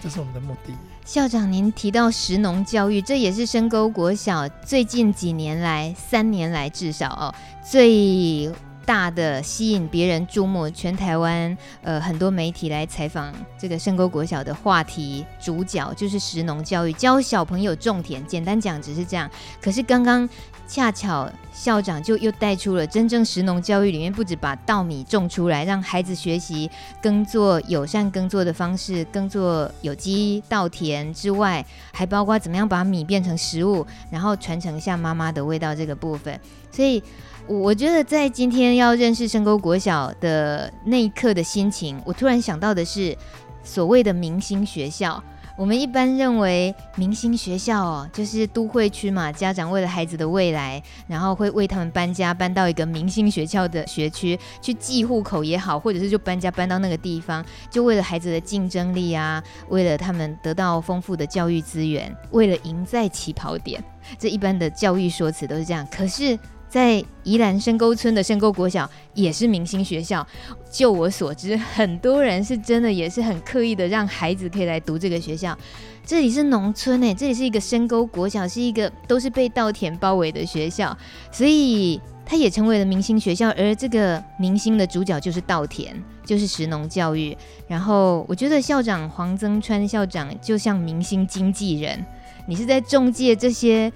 [0.02, 0.74] 这是我们的目的。
[1.06, 7.34] 校长，您提到食农教育，这也是深沟国小最近几年来，三年来至少哦
[7.68, 8.52] 最。
[8.88, 18.26] 大的吸引别人注目，全台湾呃很多媒体来采访这个深沟国小的话题主角就是食农教育，教小朋友种田。
[18.26, 19.30] 简单讲只是这样，
[19.62, 20.28] 可是刚刚
[20.66, 26.72] 恰巧校长就又带出了真正食农教育里面，不止把稻米种出来，让孩子学习
[27.02, 36.40] 耕作友善耕作的方式，耕作有机稻田之外，还包括怎么样把米变成食物，然后传承下妈妈的味道这个部分，
[36.72, 37.04] 所以。
[37.48, 43.16] 我觉得在今天要认识深沟国小的那一刻的心情，我突然想到的是
[43.64, 45.24] 所谓的明星学校。
[45.58, 63.84] 我们一般认为明星学校哦，就是都会区嘛，家长为了孩子的未来，然后会为他们搬家，搬到一个明星学校的学区去寄户口也好，或者是就搬家搬到那个地方，就为了孩子的竞争力啊，为了他们得到丰富的教育资源，为了赢在起跑点，
[64.20, 65.88] 这一般的教育说辞都是这样。
[65.90, 66.38] 可是。
[66.78, 70.26] 在宜兰深沟村的深沟国小也是明星学校。
[70.72, 75.58] 就我所知，很多人是真的也是很刻意的让孩子可以来读这个学校。
[76.06, 80.96] 这里是农村诶，这里是一个深沟国小，是一个都是被稻田包围的学校，
[81.32, 83.50] 所以它也成为了明星学校。
[83.58, 87.36] 而这个明星的主角就是稻田，就是石农教育。
[87.68, 92.06] 然后我觉得校长黄增川校长就像明星经纪人，
[92.46, 93.92] 你是在中介这些。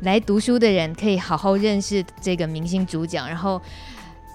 [0.00, 3.60] 来读书的人可以好好认识这个明星主角，然后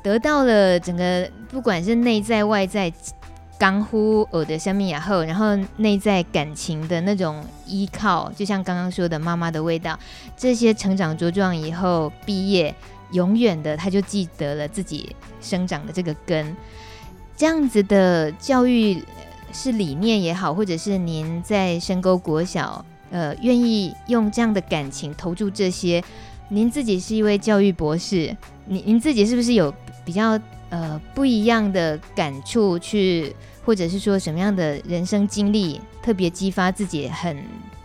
[0.04, 2.92] 得到了整个不管是内在外在
[3.58, 9.98] 刚乎尔的生命以后，然后内在感情的那种依靠，就像刚刚说的妈妈的味道，
[10.38, 12.76] 这些成长茁壮以后毕业，
[13.12, 16.56] 永远的他就记得了自己生长的这个根，
[17.36, 19.02] 这样子的教育
[19.52, 22.86] 是理念也好，或者是您在深沟国小。
[23.12, 26.04] 呃，愿意用这样的感情投注这些，
[26.50, 30.40] 您自己是一位教育博士，您您自己是不是有比较
[30.70, 37.38] 呃不一样的感触去，或者是说什么样的人生经历，特别激发自己很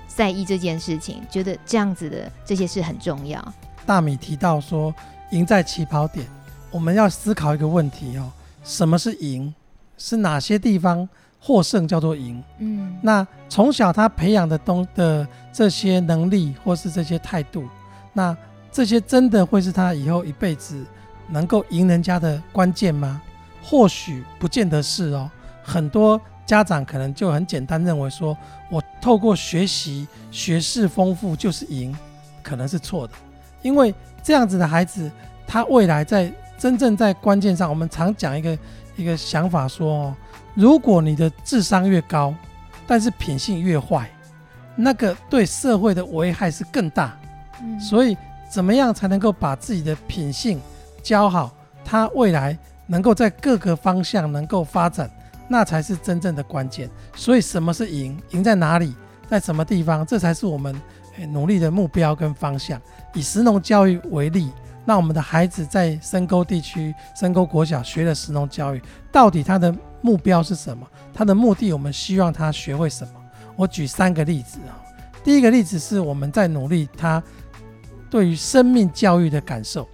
[0.09, 3.55] 在意这件事情，觉得这样子的这些事很重要。
[3.87, 4.95] 大米提到说，
[5.31, 6.27] 赢在起跑点，
[6.71, 8.31] 我们要思考一个问题哦，
[8.65, 9.55] 什么是赢？
[9.97, 11.09] 是哪些地方？
[11.43, 17.65] 获胜叫做赢，嗯，那从小他培养的东的这些能力或是这些态度，
[18.13, 18.37] 那
[18.71, 20.85] 这些真的会是他以后一辈子
[21.29, 23.23] 能够赢人家的关键吗？
[23.63, 25.31] 或许不见得是哦。
[25.63, 28.37] 很多家长可能就很简单认为说，
[28.71, 31.97] 我透过学习学识丰富就是赢，
[32.43, 33.15] 可能是错的，
[33.63, 35.11] 因为这样子的孩子，
[35.47, 38.59] 他未来在真正在关键上，我们常讲一个
[38.95, 40.15] 一个想法说哦。
[40.55, 42.35] 如果你的智商越高，
[42.87, 44.11] 但是品性越坏，
[44.75, 47.17] 那个对社会的危害是更大。
[47.63, 48.17] 嗯，所以
[48.51, 50.61] 怎么样才能够把自己的品性
[51.03, 55.11] 教好，他未来能够在各个方向能够发展，
[55.49, 56.91] 那才是真正的关键。
[57.15, 58.21] 所以什么是赢？
[58.31, 58.95] 赢在哪里？
[59.29, 60.05] 在什么地方？
[60.05, 60.75] 这才是我们
[61.29, 62.81] 努力的目标跟方向。
[63.15, 64.51] 以石农教育为例，
[64.85, 68.83] 那我们的孩子在深沟地区、深沟国小学了石农教育，
[69.13, 70.87] 到底他的目标是什么？
[71.13, 73.13] 他的目的，我们希望他学会什么？
[73.57, 74.79] 我举三个例子啊。
[75.23, 77.23] 第一个例子是我们在努力他
[78.09, 79.87] 对于生命教育的感受，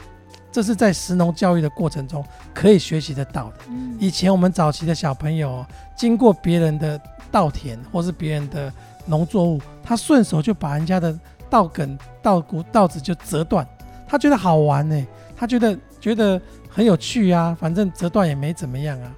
[0.53, 3.57] 这是在食农教育的过程中可以学习得到的。
[3.99, 5.67] 以前我们早期的小朋友
[5.97, 8.73] 经过别人的稻田或是别人的
[9.05, 11.19] 农作物，他顺手就把人家的
[11.51, 13.67] 稻梗、稻谷、稻子就折断，
[14.07, 19.13] 他觉得好玩呢，他觉得觉得很有趣啊，反正折断也没怎么样啊。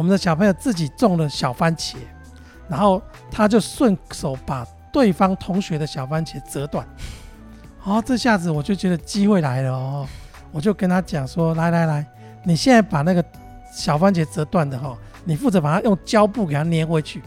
[0.00, 1.96] 我们的小朋友自己种了小番茄，
[2.70, 6.88] 然后他就顺手把对方同学的小番茄折断。
[7.84, 10.08] 哦，这下子我就觉得机会来了哦，
[10.52, 12.06] 我就跟他讲说：“来来来，
[12.44, 13.22] 你现在把那个
[13.74, 17.20] 小番茄折断的哈，你负责把它用胶布给它粘回去。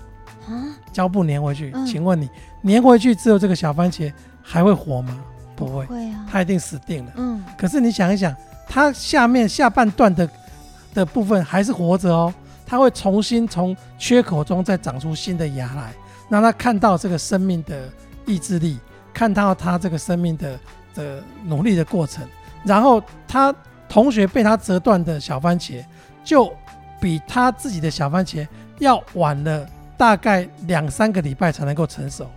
[0.48, 1.72] 啊，胶布粘回去。
[1.86, 2.28] 请问你
[2.64, 5.24] 粘回去之后，这个小番茄还会活吗？
[5.56, 7.12] 不会，会啊，它一定死定了。
[7.18, 8.36] 嗯，可是你想一想，
[8.68, 10.28] 它下面下半段的
[10.96, 12.34] 的部分还是活着哦。”
[12.74, 15.94] 他会重新从缺口中再长出新的芽来，
[16.28, 17.88] 让他看到这个生命的
[18.26, 18.80] 意志力，
[19.14, 20.60] 看到他这个生命的
[20.96, 22.28] 的努力的过程。
[22.66, 23.54] 然后他
[23.88, 25.86] 同学被他折断的小番茄，
[26.24, 26.52] 就
[27.00, 28.48] 比他自己的小番茄
[28.80, 29.64] 要晚了
[29.96, 32.28] 大概两三个礼拜才能够成熟。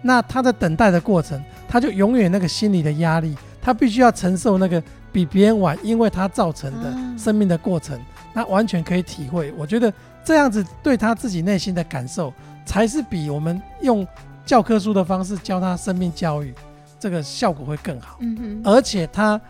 [0.00, 8.00] 那他在等待的过程，他就永远那个心理的压力，他必须要承受那个比别人晚，因为他造成的生命的过程，
[8.32, 9.52] 那完全可以体会。
[9.56, 9.92] 我觉得
[10.24, 12.32] 这样子对他自己内心的感受，
[12.64, 14.06] 才是比我们用
[14.44, 16.54] 教科书的方式教他生命教育，
[16.98, 18.16] 这个效果会更好。
[18.20, 19.40] 嗯哼，而且他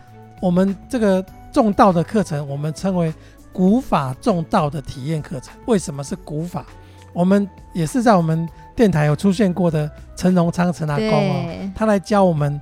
[0.41, 3.13] 我们这个种稻的课程，我们称为
[3.51, 5.53] 古法种稻的体验课程。
[5.65, 6.65] 为什么是古法？
[7.13, 8.47] 我们也是在我们。
[8.75, 12.59] 电台有出现过的陈荣昌陈阿公哦，他来教我们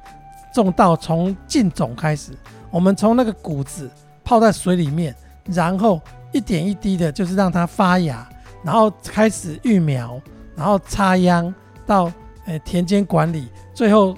[0.54, 2.34] 种稻，从进种开始，
[2.70, 3.90] 我们从那个谷子
[4.22, 6.00] 泡在水里面，然后
[6.32, 8.28] 一点一滴的，就是让它发芽，
[8.64, 10.22] 然后开始育苗，
[10.56, 11.54] 然后插秧
[11.86, 12.12] 到
[12.46, 14.16] 呃田间管理，最后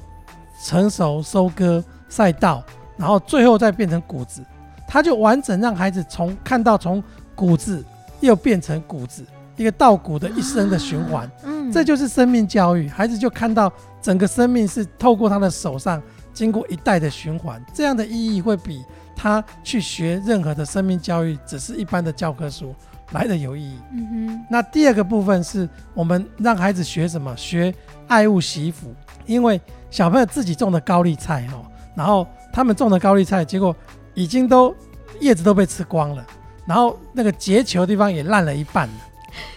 [0.64, 2.64] 成熟收割晒稻，
[2.98, 4.44] 然后最后再变成谷子，
[4.88, 7.04] 它就完整让孩子从看到从
[7.36, 7.84] 谷子
[8.20, 9.26] 又变成谷子。
[9.56, 12.90] 一个稻谷的一生的循环，嗯，这就是生命教育。
[12.90, 16.02] 孩子就看到整个生命是透过他的手上
[16.34, 18.84] 经过一代的循环，这样的意义会比
[19.16, 22.76] 他去学任何的生命教育，只是一般的教科书
[23.12, 23.78] 来的有意义。
[23.92, 24.46] 嗯哼。
[24.50, 27.36] 那第二个部分是我们让孩子学什么？
[27.38, 27.74] 学
[28.08, 28.94] 爱物惜福。
[29.26, 31.64] 因为小朋友自己种的高丽菜哦，
[31.96, 33.74] 然后他们种的高丽菜，结果
[34.14, 34.76] 已经都
[35.22, 36.26] 叶子都被吃光了，
[36.66, 38.94] 然后那个结球的地方也烂了一半了。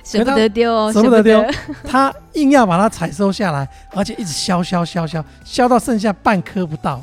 [0.05, 1.45] 舍不得丢哦，舍不得丢，
[1.83, 7.03] 他硬要把它采收下来，而且一直削削削削削到剩下半颗不到，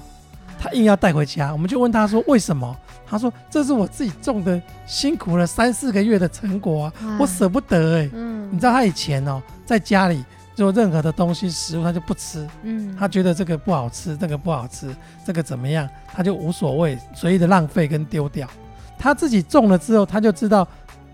[0.64, 1.52] 他硬要带回家。
[1.52, 2.74] 我们就问他说：“为什么？”
[3.06, 10.24] 他说：“这是我自己种的，辛苦了三四个月的成果啊，我舍不得哎。”嗯，你知道他以前哦，在家里
[10.56, 14.96] 做任何的东西食物他就不吃，嗯，他觉得这个不好吃，那个不好吃，
[15.26, 18.48] 这个怎么样，他就无所谓，随意的浪费跟丢掉。
[18.98, 20.66] 他自己种了之后，他就知道。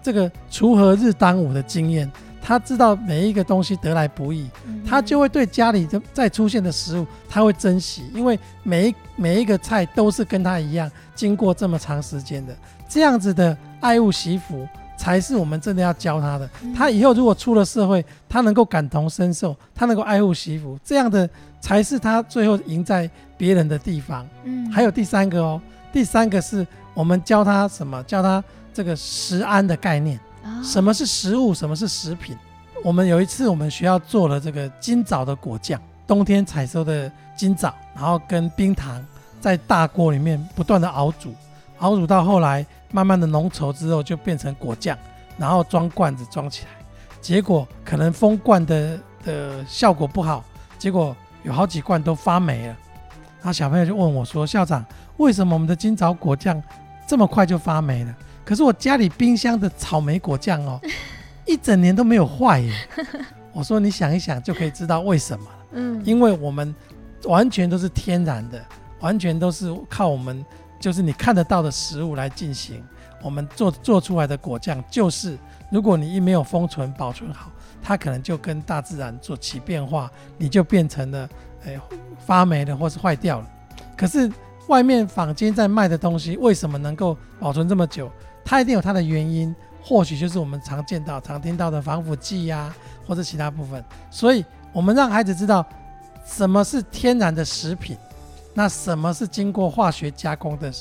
[0.01, 2.09] 这个锄禾日当午的经验，
[2.49, 4.49] 他知道每一个东西得来不易，
[4.83, 12.57] 他就会对家里的再出现的食物，他会珍惜，因为每一每一个菜都是跟他一样经过这么长时间的，
[12.87, 16.49] 这样子的爱物惜福，才是我们真的要教他的。
[16.75, 21.29] 他以后如果出了社会，他能够感同身受，他能够爱物惜福，这样的
[21.61, 23.07] 才是他最后赢在
[23.37, 24.27] 别人的地方。
[24.43, 25.61] 嗯，还有第三个哦，
[25.93, 28.01] 第三个是我们教他什么？
[28.05, 28.43] 教他。
[28.71, 30.17] 这个食安的概念，
[30.63, 31.53] 什么是食物？
[31.53, 32.37] 什么是食品？
[32.83, 39.05] 我们有一次，我们学校做了这个金枣的果酱，冬天采收的金枣，然后跟冰糖
[39.41, 41.33] 在大锅里面不断的熬煮，
[41.79, 44.97] 熬煮到后来慢慢的浓稠之后，就变成果酱，
[45.37, 46.71] 然后装罐子装起来。
[47.21, 50.43] 结果可能封罐的的效果不好，
[50.77, 52.77] 结果有好几罐都发霉了。
[53.39, 54.85] 然后小朋友就问我说：“校长，
[55.17, 56.61] 为什么我们的金枣果酱
[57.05, 58.15] 这么快就发霉了？”
[58.49, 60.81] 可是我家里冰箱的草莓果酱哦，
[61.45, 62.73] 一整年都没有坏耶。
[63.53, 65.57] 我说你想一想就可以知道为什么了。
[65.73, 66.73] 嗯，因为我们
[67.25, 68.59] 完全都是天然的，
[69.01, 70.43] 完全都是靠我们
[70.79, 72.83] 就是你看得到的食物来进行。
[73.21, 75.37] 我们做做出来的果酱，就是
[75.69, 77.51] 如果你一没有封存保存好，
[77.83, 80.09] 它可能就跟大自然做起变化，
[80.39, 81.29] 你就变成了
[81.67, 81.79] 哎
[82.17, 83.47] 发霉了或是坏掉了。
[83.95, 84.27] 可是
[84.65, 88.11] 外面坊间在卖的东西，为什么能够保存这么久？
[88.49, 92.73] 它一定有它的原因，或许就是我们常见到、常听到的防腐剂呀、
[93.05, 93.85] 或者其他部分。
[94.09, 95.63] 所以，我们让孩子知道
[96.25, 97.95] 什么是天然的食品，
[98.55, 100.73] 那什么是经过化学加工的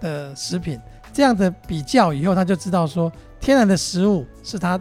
[0.00, 0.80] 的食品，
[1.12, 4.76] 这样的比较以后，他就知道说，天然的食物是他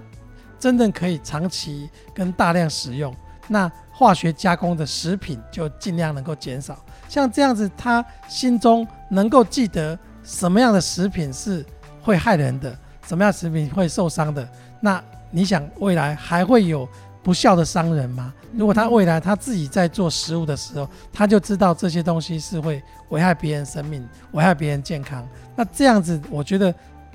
[0.59, 3.15] 真正可以长期跟大量使用，
[3.47, 6.83] 那化学加工的食品就尽量能够减少。
[7.07, 11.63] 像这样子，他心中能够记得什么样的食品是。
[12.01, 12.75] 会害人的，
[13.07, 14.47] 什么样食品会受伤的？
[14.79, 16.87] 那你想未来还会有
[17.23, 18.33] 不孝的商人吗？
[18.53, 25.25] 如果他未来他自己在做食物的时候，他就知道这些东西是会危害别人生命、危害别人健康。
[25.55, 26.73] 那这样子，我觉得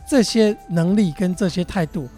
[0.09, 2.09] 这些能力跟这些态度，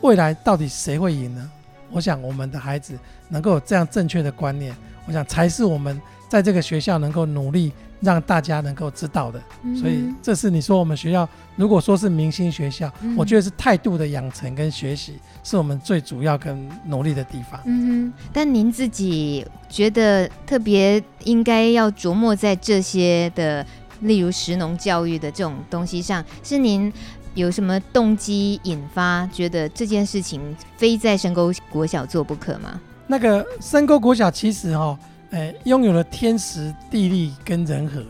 [0.00, 1.50] 未来到底谁会赢呢？
[1.90, 4.74] 我想我们的孩子能够有这样正确的观念，
[5.06, 7.72] 我想才是我们在这个学校能够努力。
[8.00, 9.42] 让大家能够知道的，
[9.78, 17.60] 所以这是你说我们学校如果说是明星学校，我觉得是态度的养成跟学习是我们最主要跟努力的地方。
[17.64, 23.66] 嗯哼，但您自己觉得特别应该要琢磨在这些的，
[24.02, 26.92] 例如食农教育的这种东西上，是您
[27.34, 30.40] 有什么动机引发，觉得这件事情
[30.76, 32.80] 非在深沟国小做不可吗？
[33.08, 34.98] 那个深沟国小其实哈、哦。
[35.30, 38.06] 哎，拥有了天时地利跟人和了。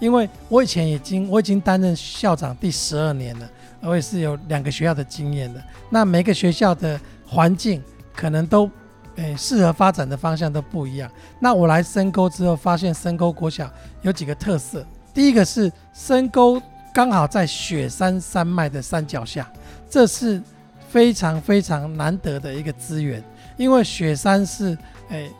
[0.00, 3.48] 因为我以前已经我已经担任校长第十二年了，
[3.82, 5.62] 我也是有两个学校的经验的。
[5.90, 7.80] 那每个学校的环境
[8.12, 8.68] 可能都，
[9.14, 11.08] 诶，适合发展的方向都不一样。
[11.38, 13.70] 那我来深沟之后，发现深沟国小
[14.00, 14.84] 有几个特色。
[15.14, 16.60] 第一个是深沟
[16.92, 19.48] 刚好在雪山山脉的山脚下，
[19.88, 20.42] 这是
[20.88, 23.22] 非常非常难得的一个资源。
[23.56, 24.76] 因为雪山是
[25.10, 25.30] 诶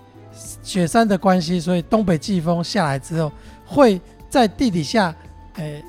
[0.62, 3.30] 雪山的关系，所以东北季风下来之后，
[3.64, 5.14] 会在地底下
[5.54, 5.82] 诶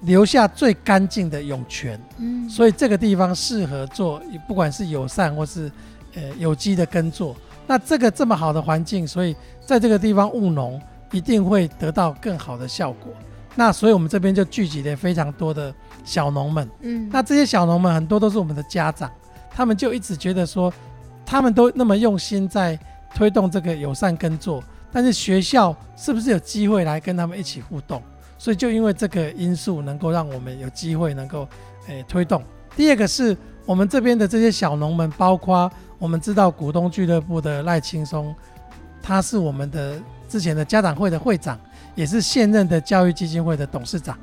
[0.00, 2.00] 留下最干净的涌泉。
[2.18, 5.70] 嗯，所以这个地方适合做，不管是友善或是
[6.14, 7.36] 呃有机的耕作。
[7.66, 9.34] 那这个这么好的环境，所以
[9.64, 10.80] 在这个地方务农。
[11.10, 13.10] 一定会得到更好的效果。
[13.54, 15.74] 那所以我们这边就聚集了非常多的
[16.04, 16.68] 小农们。
[16.82, 19.10] 嗯，那这些小农们很多都是我们的家长，
[19.50, 20.70] 他们就一直觉得说，
[21.24, 22.78] 他们都那么用心在
[23.14, 28.02] 推动这个友善耕作，但是学校是不是有机会来跟他们一起互动？
[28.38, 31.48] 所以就因为这个因素，能够让我们有机会能够
[31.86, 32.42] 诶推动。
[32.76, 33.36] 第二个是
[33.66, 38.34] 我们这边的这些小农们，包括我们知道股东俱乐部的赖青松，
[39.02, 39.98] 他是我们的。
[40.28, 41.58] 之前的家长会的会长，
[41.94, 44.14] 也是现任的教育基金会的董事长。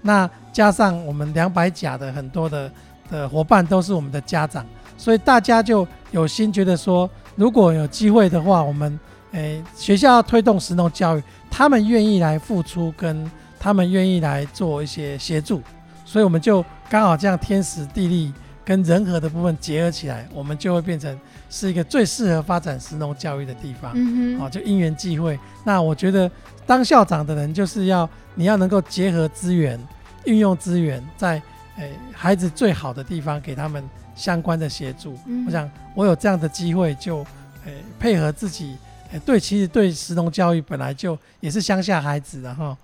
[0.00, 2.72] 那加上我们两百甲的很多的
[3.08, 4.66] 的伙伴都是我们的家长，
[4.98, 8.98] 所以大家就有心觉得说，如果有机会的话，我们
[9.32, 15.62] 诶、欸、学校要推动食农教育，他们愿意来付出，跟他们愿意来做一些协助，
[16.04, 18.32] 所以我们就刚好这样天时地利
[18.64, 21.18] 跟人和的部分结合起来，我们就会变成。
[21.54, 25.38] 是一个最适合发展食农教育的地方，嗯哼，哦，就因缘际会。
[25.64, 26.30] 那我觉得
[26.64, 29.78] 当校长的人就是要你要能够结合资源，
[30.24, 31.42] 运用资源，在
[31.76, 35.16] 诶孩子最好的地方给他们相关的协助。
[35.26, 37.18] 嗯、我想我有这样的机会，就
[37.64, 38.76] 诶配合自己，
[39.12, 42.76] 诶对，其实对石农教育本来就也是乡下孩子，然后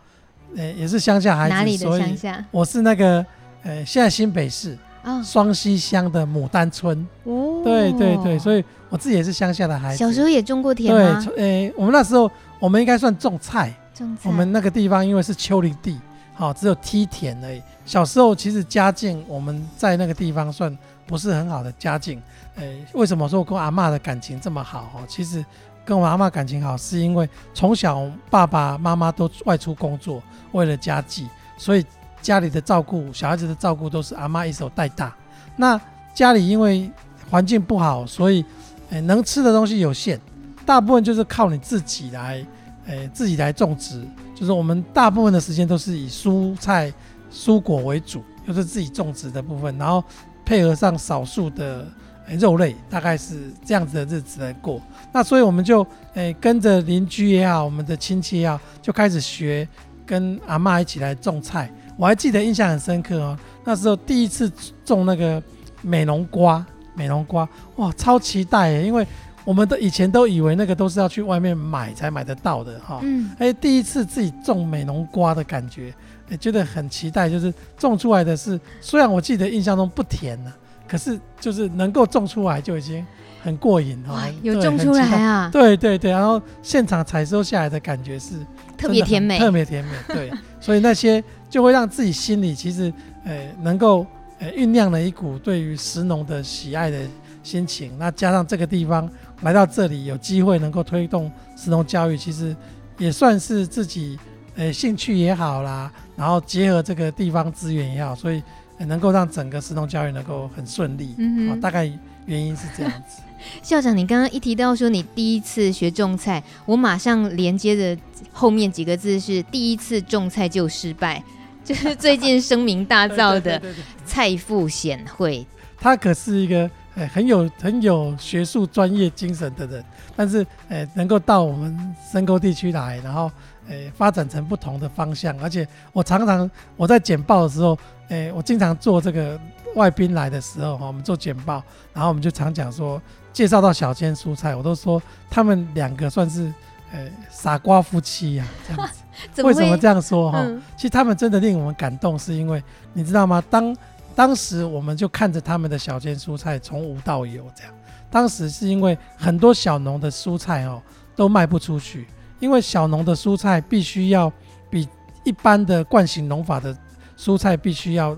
[0.56, 2.44] 诶也是乡下孩子，哪里的乡下？
[2.50, 3.24] 我是那个
[3.62, 4.76] 诶现在新北市。
[5.24, 9.96] 双溪乡的牡丹村，哦，对对对，所以我自己也是乡下的孩子。
[9.96, 11.24] 小时候也种过田吗？
[11.24, 14.28] 对，诶、欸，我们那时候我们应该算种菜，种菜。
[14.28, 15.98] 我们那个地方因为是丘陵地，
[16.34, 17.62] 好，只有梯田而已。
[17.86, 20.76] 小时候其实家境我们在那个地方算
[21.08, 22.22] 不是很好的家境。
[22.54, 24.90] 诶、为什么说我跟阿嬷的感情这么好？
[24.94, 25.44] 哦，其实
[25.84, 31.84] 跟我阿嬷感情好，是因为从小爸爸妈妈都外出工作，为了家计，所以。
[32.20, 35.16] 家里的照顾，小孩子的照顾都是阿妈一手带大。
[35.54, 35.80] 那
[36.12, 36.90] 家里因为
[37.30, 38.44] 环境不好，所以
[38.90, 40.20] 诶、能吃的东西有限，
[40.66, 42.44] 大部分就是靠你自己来
[42.86, 44.04] 诶、自己来种植。
[44.34, 46.92] 就是我们大部分的时间都是以蔬菜、
[47.32, 50.02] 蔬果为主，就是自己种植的部分，然后
[50.48, 51.86] 配合上少数的、
[52.28, 54.80] 欸、肉类，大概是这样子的日子来过。
[55.12, 55.82] 那所以我们就
[56.14, 59.68] 诶、欸、跟着邻居也好，我们的亲戚也好，就开始学
[60.06, 61.70] 跟阿妈一起来种菜。
[61.98, 64.50] 我还记得印象很深刻哦，那时候第一次
[64.86, 65.42] 种那个
[65.82, 67.46] 美容瓜，美容瓜
[67.76, 68.86] 哇，超期待耶！
[68.86, 69.06] 因为
[69.44, 73.00] 我们都以前都以为那个都是要去外面买才买得到的哈。
[73.02, 73.30] 嗯。
[73.38, 75.92] 哎，第一次自己种美容瓜的感觉，
[76.28, 77.28] 哎，觉得很期待。
[77.28, 80.52] 就是种出来的是，虽然我记得印象中不甜呢，
[80.86, 83.04] 可是就是能够种出来就已经
[83.42, 84.26] 很过瘾哈。
[84.42, 85.50] 有种出来啊？
[85.52, 88.34] 对对对，然后现场采收下来的感觉是
[88.76, 89.90] 特别甜美，特别甜美。
[90.08, 91.22] 对， 所以那些。
[91.50, 92.92] 就会让自己心里其实，
[93.24, 94.06] 呃，能够
[94.38, 97.00] 呃酝酿了一股对于石农的喜爱的
[97.42, 97.90] 心情。
[97.98, 99.10] 那加上这个地方
[99.40, 102.54] 来到这里，有机会能够推动石农教育，其实
[102.98, 104.18] 也算是自己
[104.58, 108.42] 呃兴趣也好啦，然后结合这个地方资源也好，所以
[108.78, 111.14] 能够让整个石农教育能够很顺利。
[111.16, 111.88] 嗯哼，大概
[112.26, 113.22] 原因是这样子。
[113.62, 117.96] 校长，你刚刚一提到说你第一次学种菜，我马上连接的
[118.32, 121.22] 后面几个字是第一次种菜就失败。
[121.64, 123.62] 就是最近声名大噪的
[124.04, 125.46] 蔡富显会，
[125.78, 129.84] 他可是一个呃很有很有学术专业精神的人，
[130.16, 133.30] 但是呃能够到我们深沟地区来，然后
[133.68, 139.38] 呃发展成不同的方向，而且我常常我在简报的时候，诶我经常做这个
[139.74, 141.62] 外宾来的时候哈，我们做简报，
[141.92, 143.00] 然后我们就常讲说
[143.32, 145.00] 介绍到小间蔬菜，我都说
[145.30, 146.52] 他们两个算是。
[146.90, 148.90] 诶，傻瓜夫妻呀、啊，这样
[149.34, 150.38] 子， 为什么这样说哈？
[150.40, 152.64] 嗯、其实他们真的令我们感动，是因为
[152.94, 153.44] 你知道吗？
[153.50, 153.76] 当
[154.14, 157.74] 当时我们就看着他们的小间蔬菜从无到有这样。
[158.08, 160.80] 当时是因为很多小农的蔬菜哦
[161.14, 162.06] 都卖不出去，
[162.40, 164.32] 因为小农的蔬菜必须要
[164.70, 164.88] 比
[165.24, 166.76] 一般的惯性农法的
[167.16, 168.16] 蔬菜必须要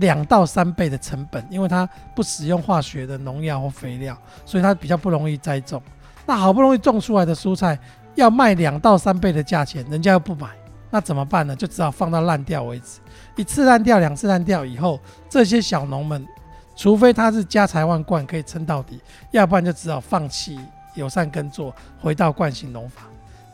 [0.00, 5.80] 两到三倍的成本，因为它不使用化学的农药或肥料，所以它比较不容易栽种。
[6.26, 7.78] 那好不容易种出来的蔬菜，
[8.16, 10.50] 要卖两到三倍的价钱，人家又不买，
[10.90, 11.54] 那怎么办呢？
[11.54, 13.00] 就只好放到烂掉为止。
[13.36, 14.98] 一次烂掉，两次烂掉以后，
[15.28, 16.26] 这些小农们，
[16.74, 19.00] 除非他是家财万贯可以撑到底，
[19.30, 20.58] 要不然就只好放弃
[20.94, 23.02] 友善耕作，回到惯性农法。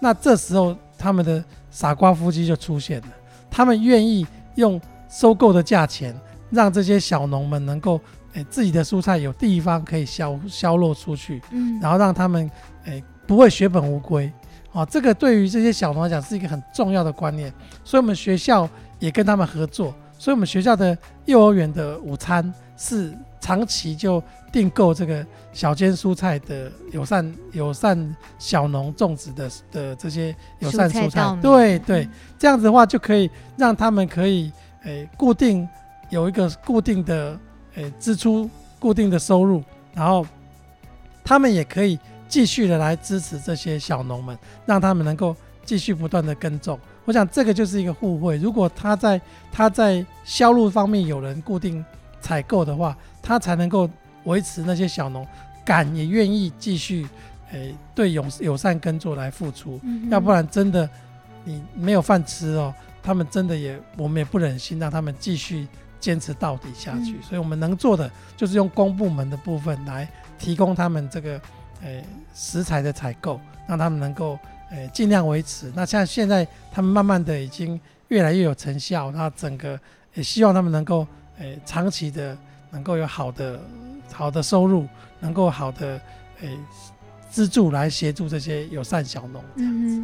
[0.03, 3.07] 那这时候他们的傻瓜夫妻就出现了，
[3.49, 4.27] 他们愿意
[4.57, 6.13] 用收购的价钱，
[6.51, 8.01] 让这些小农们能够，
[8.33, 12.51] 诶自己的蔬菜有地方可以销销落出去，嗯，然后让他们
[12.87, 14.31] 诶不会血本无归。
[14.73, 17.53] 哦，这个对于这些小农来讲是一个很重要的观念，
[17.85, 24.21] 所以我们学校也跟他们合作，所以我们学校的幼儿园的午餐是长期就
[24.53, 34.53] 订购这个小间蔬菜的友善友善小农种植的的这些友善蔬菜，蔬菜对对，这样子的话就可以让他们可以
[34.85, 35.69] 诶、欸、固定
[36.11, 37.39] 有一个固定的
[37.75, 38.49] 诶、欸、支出、
[38.79, 40.25] 固定的收入，然后
[41.25, 41.99] 他们也可以。
[42.29, 44.35] 继续的来支持这些小农们，
[44.65, 45.37] 让他们能够
[45.67, 46.81] 继续不断的耕种。
[47.05, 48.39] 我想这个就是一个互惠。
[48.39, 49.21] 如果他在
[49.53, 51.85] 他在销路方面有人固定
[52.23, 53.87] 采购的话，他才能够
[54.25, 55.27] 维持那些小农
[55.65, 57.07] 敢也愿意继续
[57.53, 59.81] 诶、欸、对友友善耕作来付出。
[59.83, 60.89] 嗯、要不然真的
[61.45, 65.67] 你没有饭吃哦，他们真的也我们也不忍心让他们继续
[66.01, 67.13] 坚持到底下去。
[67.13, 70.09] 嗯、所以我们能做的就是用公部门的部分来
[70.39, 71.41] 提供他们这个。
[71.85, 74.39] 诶、欸，食材的采购，让他们能够
[74.71, 75.73] 诶尽量维持。
[75.75, 79.11] 那像现在，他们慢慢的已经越来越有成效。
[79.11, 79.77] 那整个
[80.15, 81.05] 也希望他们能够
[81.39, 82.39] 诶、欸、长期的
[82.71, 83.61] 能够有好的
[84.13, 84.87] 好的收入，
[85.21, 86.01] 能够好的
[86.41, 86.59] 诶
[87.31, 89.43] 资助来协助这些友善小农。
[89.57, 90.03] 这样子，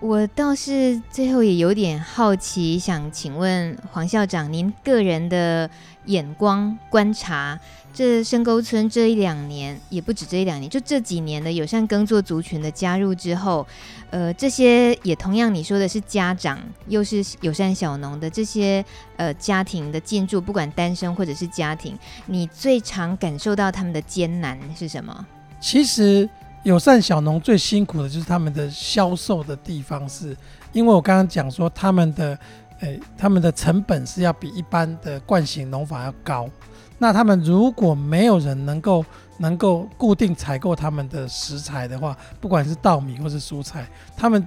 [0.00, 5.70] 我倒是最后也有点好奇，想请问黄校长，您个人的
[6.06, 7.58] 眼光观察。
[7.94, 13.64] 这深沟村这一两年，也不止这一两年，就这几年的友善耕作族群的加入之后，
[14.10, 18.84] 呃，这些也同样你说的是家长，又是友善小农的这些
[19.16, 25.24] 呃家庭的进驻，不管单身或者是家庭，你最常感受到他们的艰难是什么？
[25.60, 26.28] 其实
[26.64, 30.36] 友善小农最辛苦的就是他们的销售的地方是，
[30.72, 32.36] 因为我刚刚讲说他们的，
[32.80, 36.48] 诶，他们的成本是要比一般的惯行农法要高。
[36.96, 39.04] 那他们如果没有人能够
[39.38, 43.86] 能够固定采购他们的食材的话，不管是稻米或是蔬菜，
[44.16, 44.46] 他们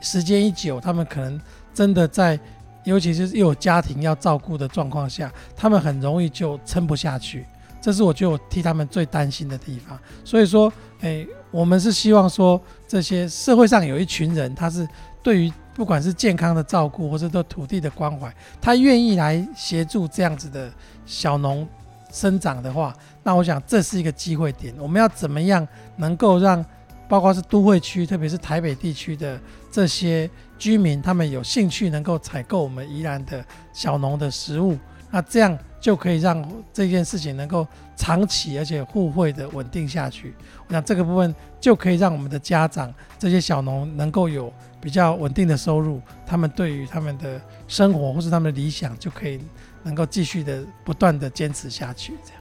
[0.00, 1.38] 时间一久，他们可能
[1.74, 2.38] 真的在，
[2.84, 7.44] 尤其是又有家庭要照顾的状况下，他们很容易就撑不下去。
[7.80, 9.98] 这是我觉得我替他们最担心的地方。
[10.24, 14.88] 所以说，诶，我们是希望说，这些社会上有一群人，他是
[15.22, 20.68] 对于不管是健康的照顾，或者对土地的关怀，他愿意来协助这样子的
[21.06, 21.68] 小农。
[22.10, 24.74] 生长的话，那我想这是一个机会点。
[24.78, 26.62] 我们要怎么样能够让，
[27.08, 29.40] 包括是都会区，特别是台北地区的
[29.70, 30.28] 这些
[30.58, 33.42] 居民，他们有兴趣能够采购我们宜兰的
[33.72, 34.76] 小农的食物，
[35.10, 37.66] 那这样就可以让这件事情能够
[37.96, 40.34] 长期而且互惠的稳定下去。
[40.66, 49.38] 我想这个部分就可以让我们的家长这些小农能够有比较稳定的收入，他们对于他们的生活或是他们的理想就可以。
[49.84, 52.40] 能够继续的不断的坚持下去，这样。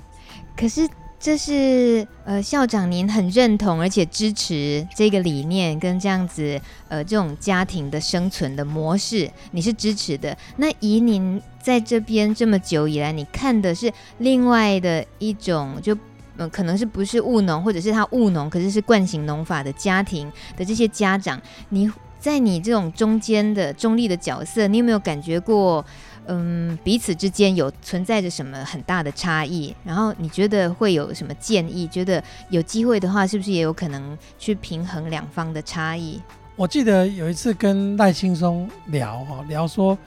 [0.56, 0.88] 可是
[1.22, 6.60] 这是呃校长您很认同而且支持这个理念跟这样子
[6.90, 10.36] 呃这种家庭的生存的模式，你是支持的。
[10.58, 15.96] 那以您在这边这么久以来，你看的是另外的一种，就
[16.38, 21.88] 嗯可能是不是务农，或者是他务农，可是是惯行农法的家庭的这些家长，你
[22.20, 25.86] 在你这种中间的中立的角色，你有没有感觉过？
[26.34, 29.76] 嗯，彼此之间有存在着什么很大的差异？
[29.84, 31.86] 然后你觉得会有什么建议？
[31.86, 36.22] 觉得有机会的话，是不是也有可能去平衡两方的差异？
[36.56, 39.98] 我记得有一次跟赖青松聊哈，聊说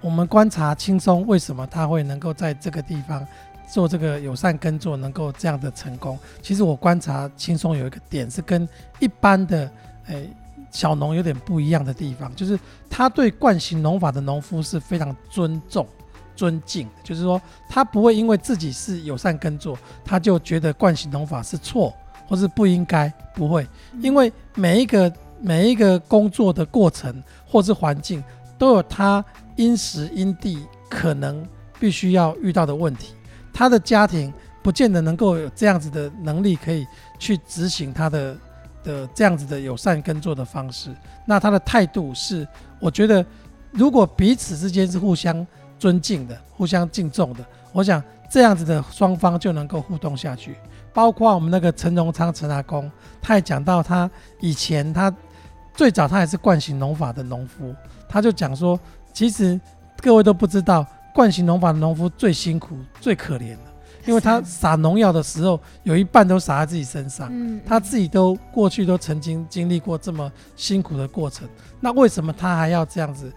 [0.00, 3.26] 我们观察青松为什么他会能够在这个地方
[3.70, 6.18] 做这个友善耕作，能够这样的成功。
[6.40, 8.66] 其实我观察青松有一个点是跟
[8.98, 9.70] 一般的
[10.06, 10.30] 诶。
[10.70, 12.58] 小农有点不一样的地方，就是
[12.90, 15.86] 他对惯行农法的农夫是非常尊重、
[16.34, 16.88] 尊敬。
[17.02, 21.94] 就是说，他不会因为自己是友善耕作，他就觉得惯行农法是错
[22.28, 23.12] 或是不应该。
[23.34, 23.66] 不会，
[24.00, 28.22] 因为每一个每一个工作的过程或是环境，
[28.58, 29.24] 都有他
[29.56, 31.46] 因时因地可能
[31.80, 33.14] 必须要遇到的问题。
[33.52, 36.86] 他的家庭不见得能够有这样子的能力，可以
[37.18, 38.36] 去执行他的。
[38.86, 40.94] 的这样子的友善耕作的方式，
[41.26, 42.46] 那他的态度是，
[42.78, 43.26] 我觉得
[43.72, 45.44] 如果彼此之间是互相
[45.76, 50.54] 尊敬的、互相敬重的，我想这样子的双方就能够互动下去。
[50.94, 54.10] 包括我们那个陈荣昌陈阿公，他也讲到他
[54.40, 55.14] 以前他
[55.74, 57.74] 最早他也是惯行农法的农夫，
[58.08, 58.80] 他就讲说，
[59.12, 59.60] 其实
[60.00, 63.56] 各位都不知道，惯行农法的农夫最辛苦、最可怜，
[64.06, 67.30] 因为他撒农药的时候，有一半都撒在自己身上，
[67.66, 71.48] 他自己都过去都曾经经历过这么辛苦的过程，
[71.80, 73.32] 那为什么他还要这样子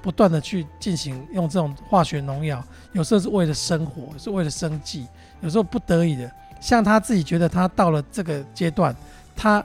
[0.00, 2.64] 不断的去进行用这种化学农药？
[2.92, 5.06] 有时候是为了生活，是为了生计，
[5.40, 6.30] 有时候不得已的。
[6.60, 8.94] 像他自己觉得他到了这个阶段，
[9.34, 9.64] 他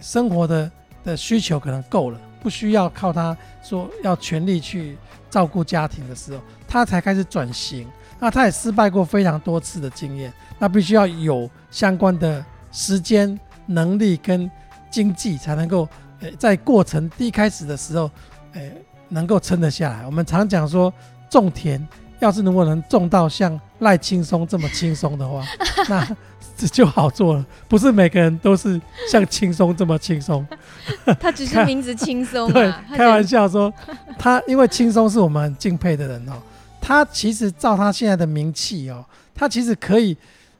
[0.00, 0.70] 生活的
[1.02, 4.96] 的需求可能够了，不需要靠他说要全力去
[5.28, 7.88] 照顾家庭的时候，他才开始转型。
[8.22, 14.48] 那他也失败过非常多次的经验，那必须要有相关的时间、能力跟
[14.92, 15.88] 经济，才能够
[16.20, 18.08] 诶在过程第一开始的时候，
[18.52, 18.72] 诶
[19.08, 20.06] 能够撑得下来。
[20.06, 20.92] 我们常讲说
[21.28, 21.84] 种田。
[22.20, 25.44] 要是如果能种到像赖青松这么轻松的话，
[25.90, 26.16] 那
[26.56, 27.44] 这就好做了。
[27.66, 30.46] 不是每个人都是像青松这么轻松。
[31.18, 32.52] 他只是名字轻松。
[32.52, 33.74] 对，开玩笑说
[34.16, 36.34] 他，因为轻松是我们很敬佩的人哦。
[36.82, 39.02] 他其实照他现在的名气哦，
[39.34, 40.14] 他其实可以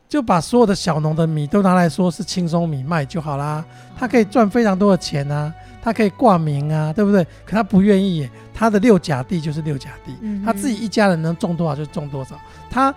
[0.08, 3.62] 就把所有的小农的米都拿来说是轻松米卖就好啦。
[3.98, 5.52] 他可以赚非常多的钱啊，
[5.82, 7.24] 他可以挂名啊，对不对？
[7.44, 8.30] 可他不愿意耶。
[8.54, 10.14] 他的六甲地就是六甲地，
[10.44, 12.38] 他自己一家人能种多少就种多少，
[12.70, 12.94] 他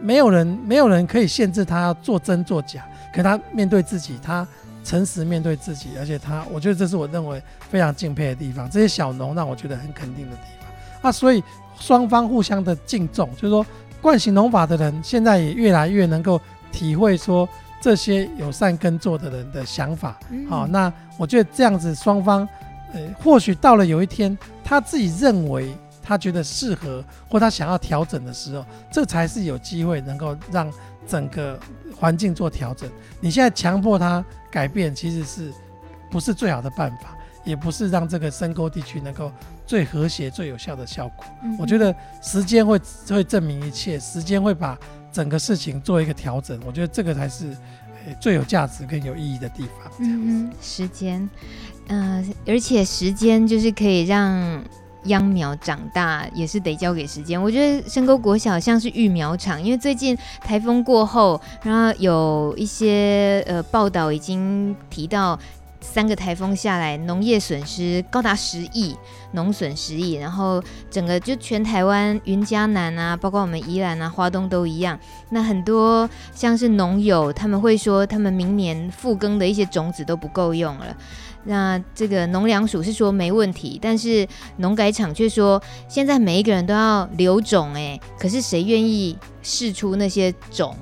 [0.00, 2.84] 没有人没有人可以限制他要做真做假，
[3.14, 4.46] 可他面对自己，他
[4.84, 8.68] 诚实面对自己，而且他，我觉得这是我认为非常敬佩的地方。
[8.68, 11.42] 这些小农让我觉得很肯定的地方啊，所以
[11.78, 13.64] 双方互相的敬重，就是说
[14.00, 16.40] 惯行农法的人现在也越来越能够
[16.72, 17.48] 体会说
[17.80, 20.18] 这些友善耕作的人的想法。
[20.48, 22.48] 好，那我觉得这样子双方。
[22.92, 30.72] 呃，或许到了有一天，他自己认为他觉得适合，或他想要调整的时候，这才是有机会能够让
[31.04, 31.58] 整个
[31.98, 32.88] 环境做调整。
[33.20, 35.52] 你现在强迫他改变，其实是
[36.08, 39.32] 不是最好的办法，也不是让这个深沟地区能够
[39.66, 41.24] 最和谐、最有效的效果。
[41.42, 44.78] 嗯、我觉得时间会会证明一切，时间会把
[45.12, 46.60] 整个事情做一个调整。
[46.64, 47.56] 我觉得这个才是
[48.20, 49.92] 最有价值跟有意义的地方。
[49.98, 51.28] 嗯，时间。
[51.88, 54.62] 嗯、呃，而且时间就是可以让
[55.04, 57.40] 秧苗长大，也是得交给时间。
[57.40, 65.38] 我觉得深沟国小像是育苗场，因为最近台风过后，然后有一些呃报道已经提到，
[65.86, 68.94] 三个台风下来，农业损失高达十亿，
[69.32, 74.98] 农损十亿，然后整个就全台湾云嘉南啊，包括我们宜兰啊、花东都一样。
[75.30, 80.94] 那很多像是农友，他们会说，他们明年复耕的一些种子都不够用了。
[81.44, 84.26] 那这个农粮署是说没问题，但是
[84.56, 90.76] 农改场却说现在每一个人都要留种，哎，可是谁愿意试出那些种？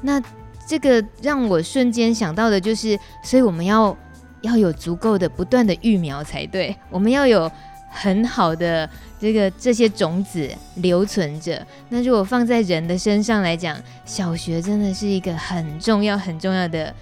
[0.00, 0.20] 那
[0.66, 3.96] 这个让我瞬间想到的就是，所以我们要
[4.42, 7.50] 要有足够的不断的育苗才对，我们要有
[7.90, 11.66] 很好的这个这些种子留存着。
[11.88, 16.94] 那如果放在人的身上来讲，小学真的是一个很重要很重要的。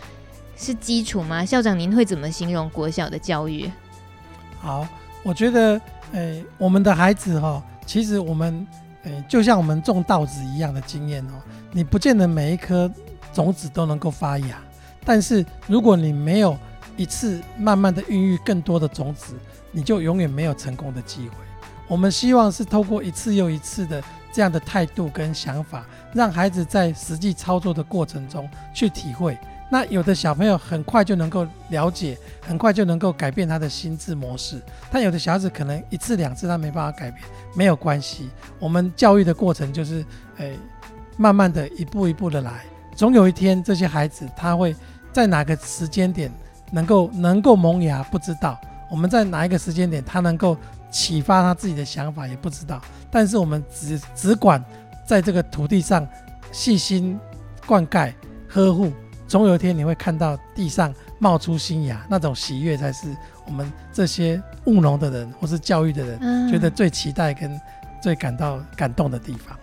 [0.58, 1.44] 是基础吗？
[1.44, 3.70] 校长，您会怎么形容国小的教育？
[4.58, 4.88] 好，
[5.22, 5.78] 我觉得，
[6.12, 8.66] 诶，我们的孩子哈，其实我们，
[9.02, 11.32] 诶，就像我们种稻子一样的经验哦。
[11.72, 12.90] 你不见得每一颗
[13.34, 14.58] 种子都能够发芽，
[15.04, 16.56] 但是如果你没有
[16.96, 19.34] 一次慢慢的孕育更多的种子，
[19.70, 21.34] 你就永远没有成功的机会。
[21.88, 29.38] 我们希望是透过一次又一次的这样的态度跟想法，让孩子在实际操作的过程中去体会。
[29.70, 37.22] 那有的小朋友很快就能够了解，很快就能够改变他的心智模式，但有的小孩子可能一次两次他没办法改变，
[37.54, 38.30] 没有关系。
[38.60, 40.04] 我们教育的过程就是，
[40.36, 40.56] 诶，
[41.16, 44.74] 慢慢的一步一步的来，总有一天这些孩子他会
[45.12, 46.32] 在哪个时间点
[46.70, 48.60] 能够能够萌芽，不知道。
[48.90, 50.56] 我们在哪一个时间点他能够
[50.90, 54.64] 启发他自己的想法也不知道，但是我们只只管
[55.04, 56.06] 在这个土地上
[56.52, 57.18] 细心
[57.66, 58.12] 灌溉
[58.48, 58.92] 呵护。
[59.26, 63.08] 总有一天你会看到地上冒出新芽，那种喜悦才是
[63.44, 67.60] 我们这些务农的人或是教育的人觉得最期待跟
[68.00, 69.58] 最感到感动的地方。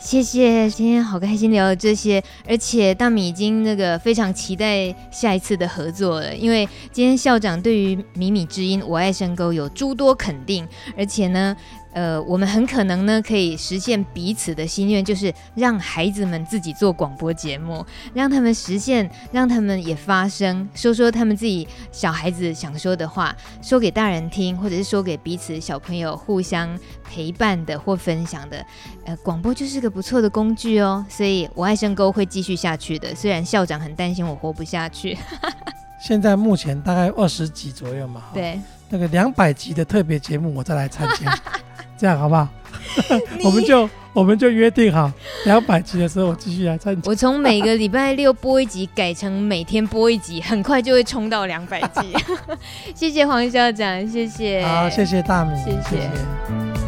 [0.00, 11.56] 谢谢，今天好开心聊了这些，而且大米已经那个非常期待下一次的合作了，因为今天校长对于米米之音我爱深沟有诸多肯定，而且呢。
[11.92, 17.84] 呃，我们很可能呢，可以实现彼此的心愿，就是让孩子们自己做广播节目，
[18.14, 28.64] 让他们实现，让他们也发声，说说他们自己小孩子想说的话，说给大人听，或者是说给彼此小朋友互相陪伴的或分享的。
[29.04, 35.16] 呃，广播就是个不错的工具哦，所以我爱深沟会继续下去的，虽然校长很担心我活不下去。
[36.00, 38.22] 现在目前大概二十几左右嘛。
[38.32, 41.38] 对，那个两百集的特别节目，我再来参加，
[41.96, 42.48] 这样好不好？
[43.44, 45.10] 我们就我们就约定好，
[45.44, 47.02] 两百集的时候我继续来参加。
[47.08, 52.14] 我从每个礼拜六播一集改成每天播一集，很快就会冲到两百集。
[52.94, 54.64] 谢谢黄校长，谢谢。
[54.66, 55.80] 好，谢谢大米，谢谢。
[55.90, 56.87] 谢谢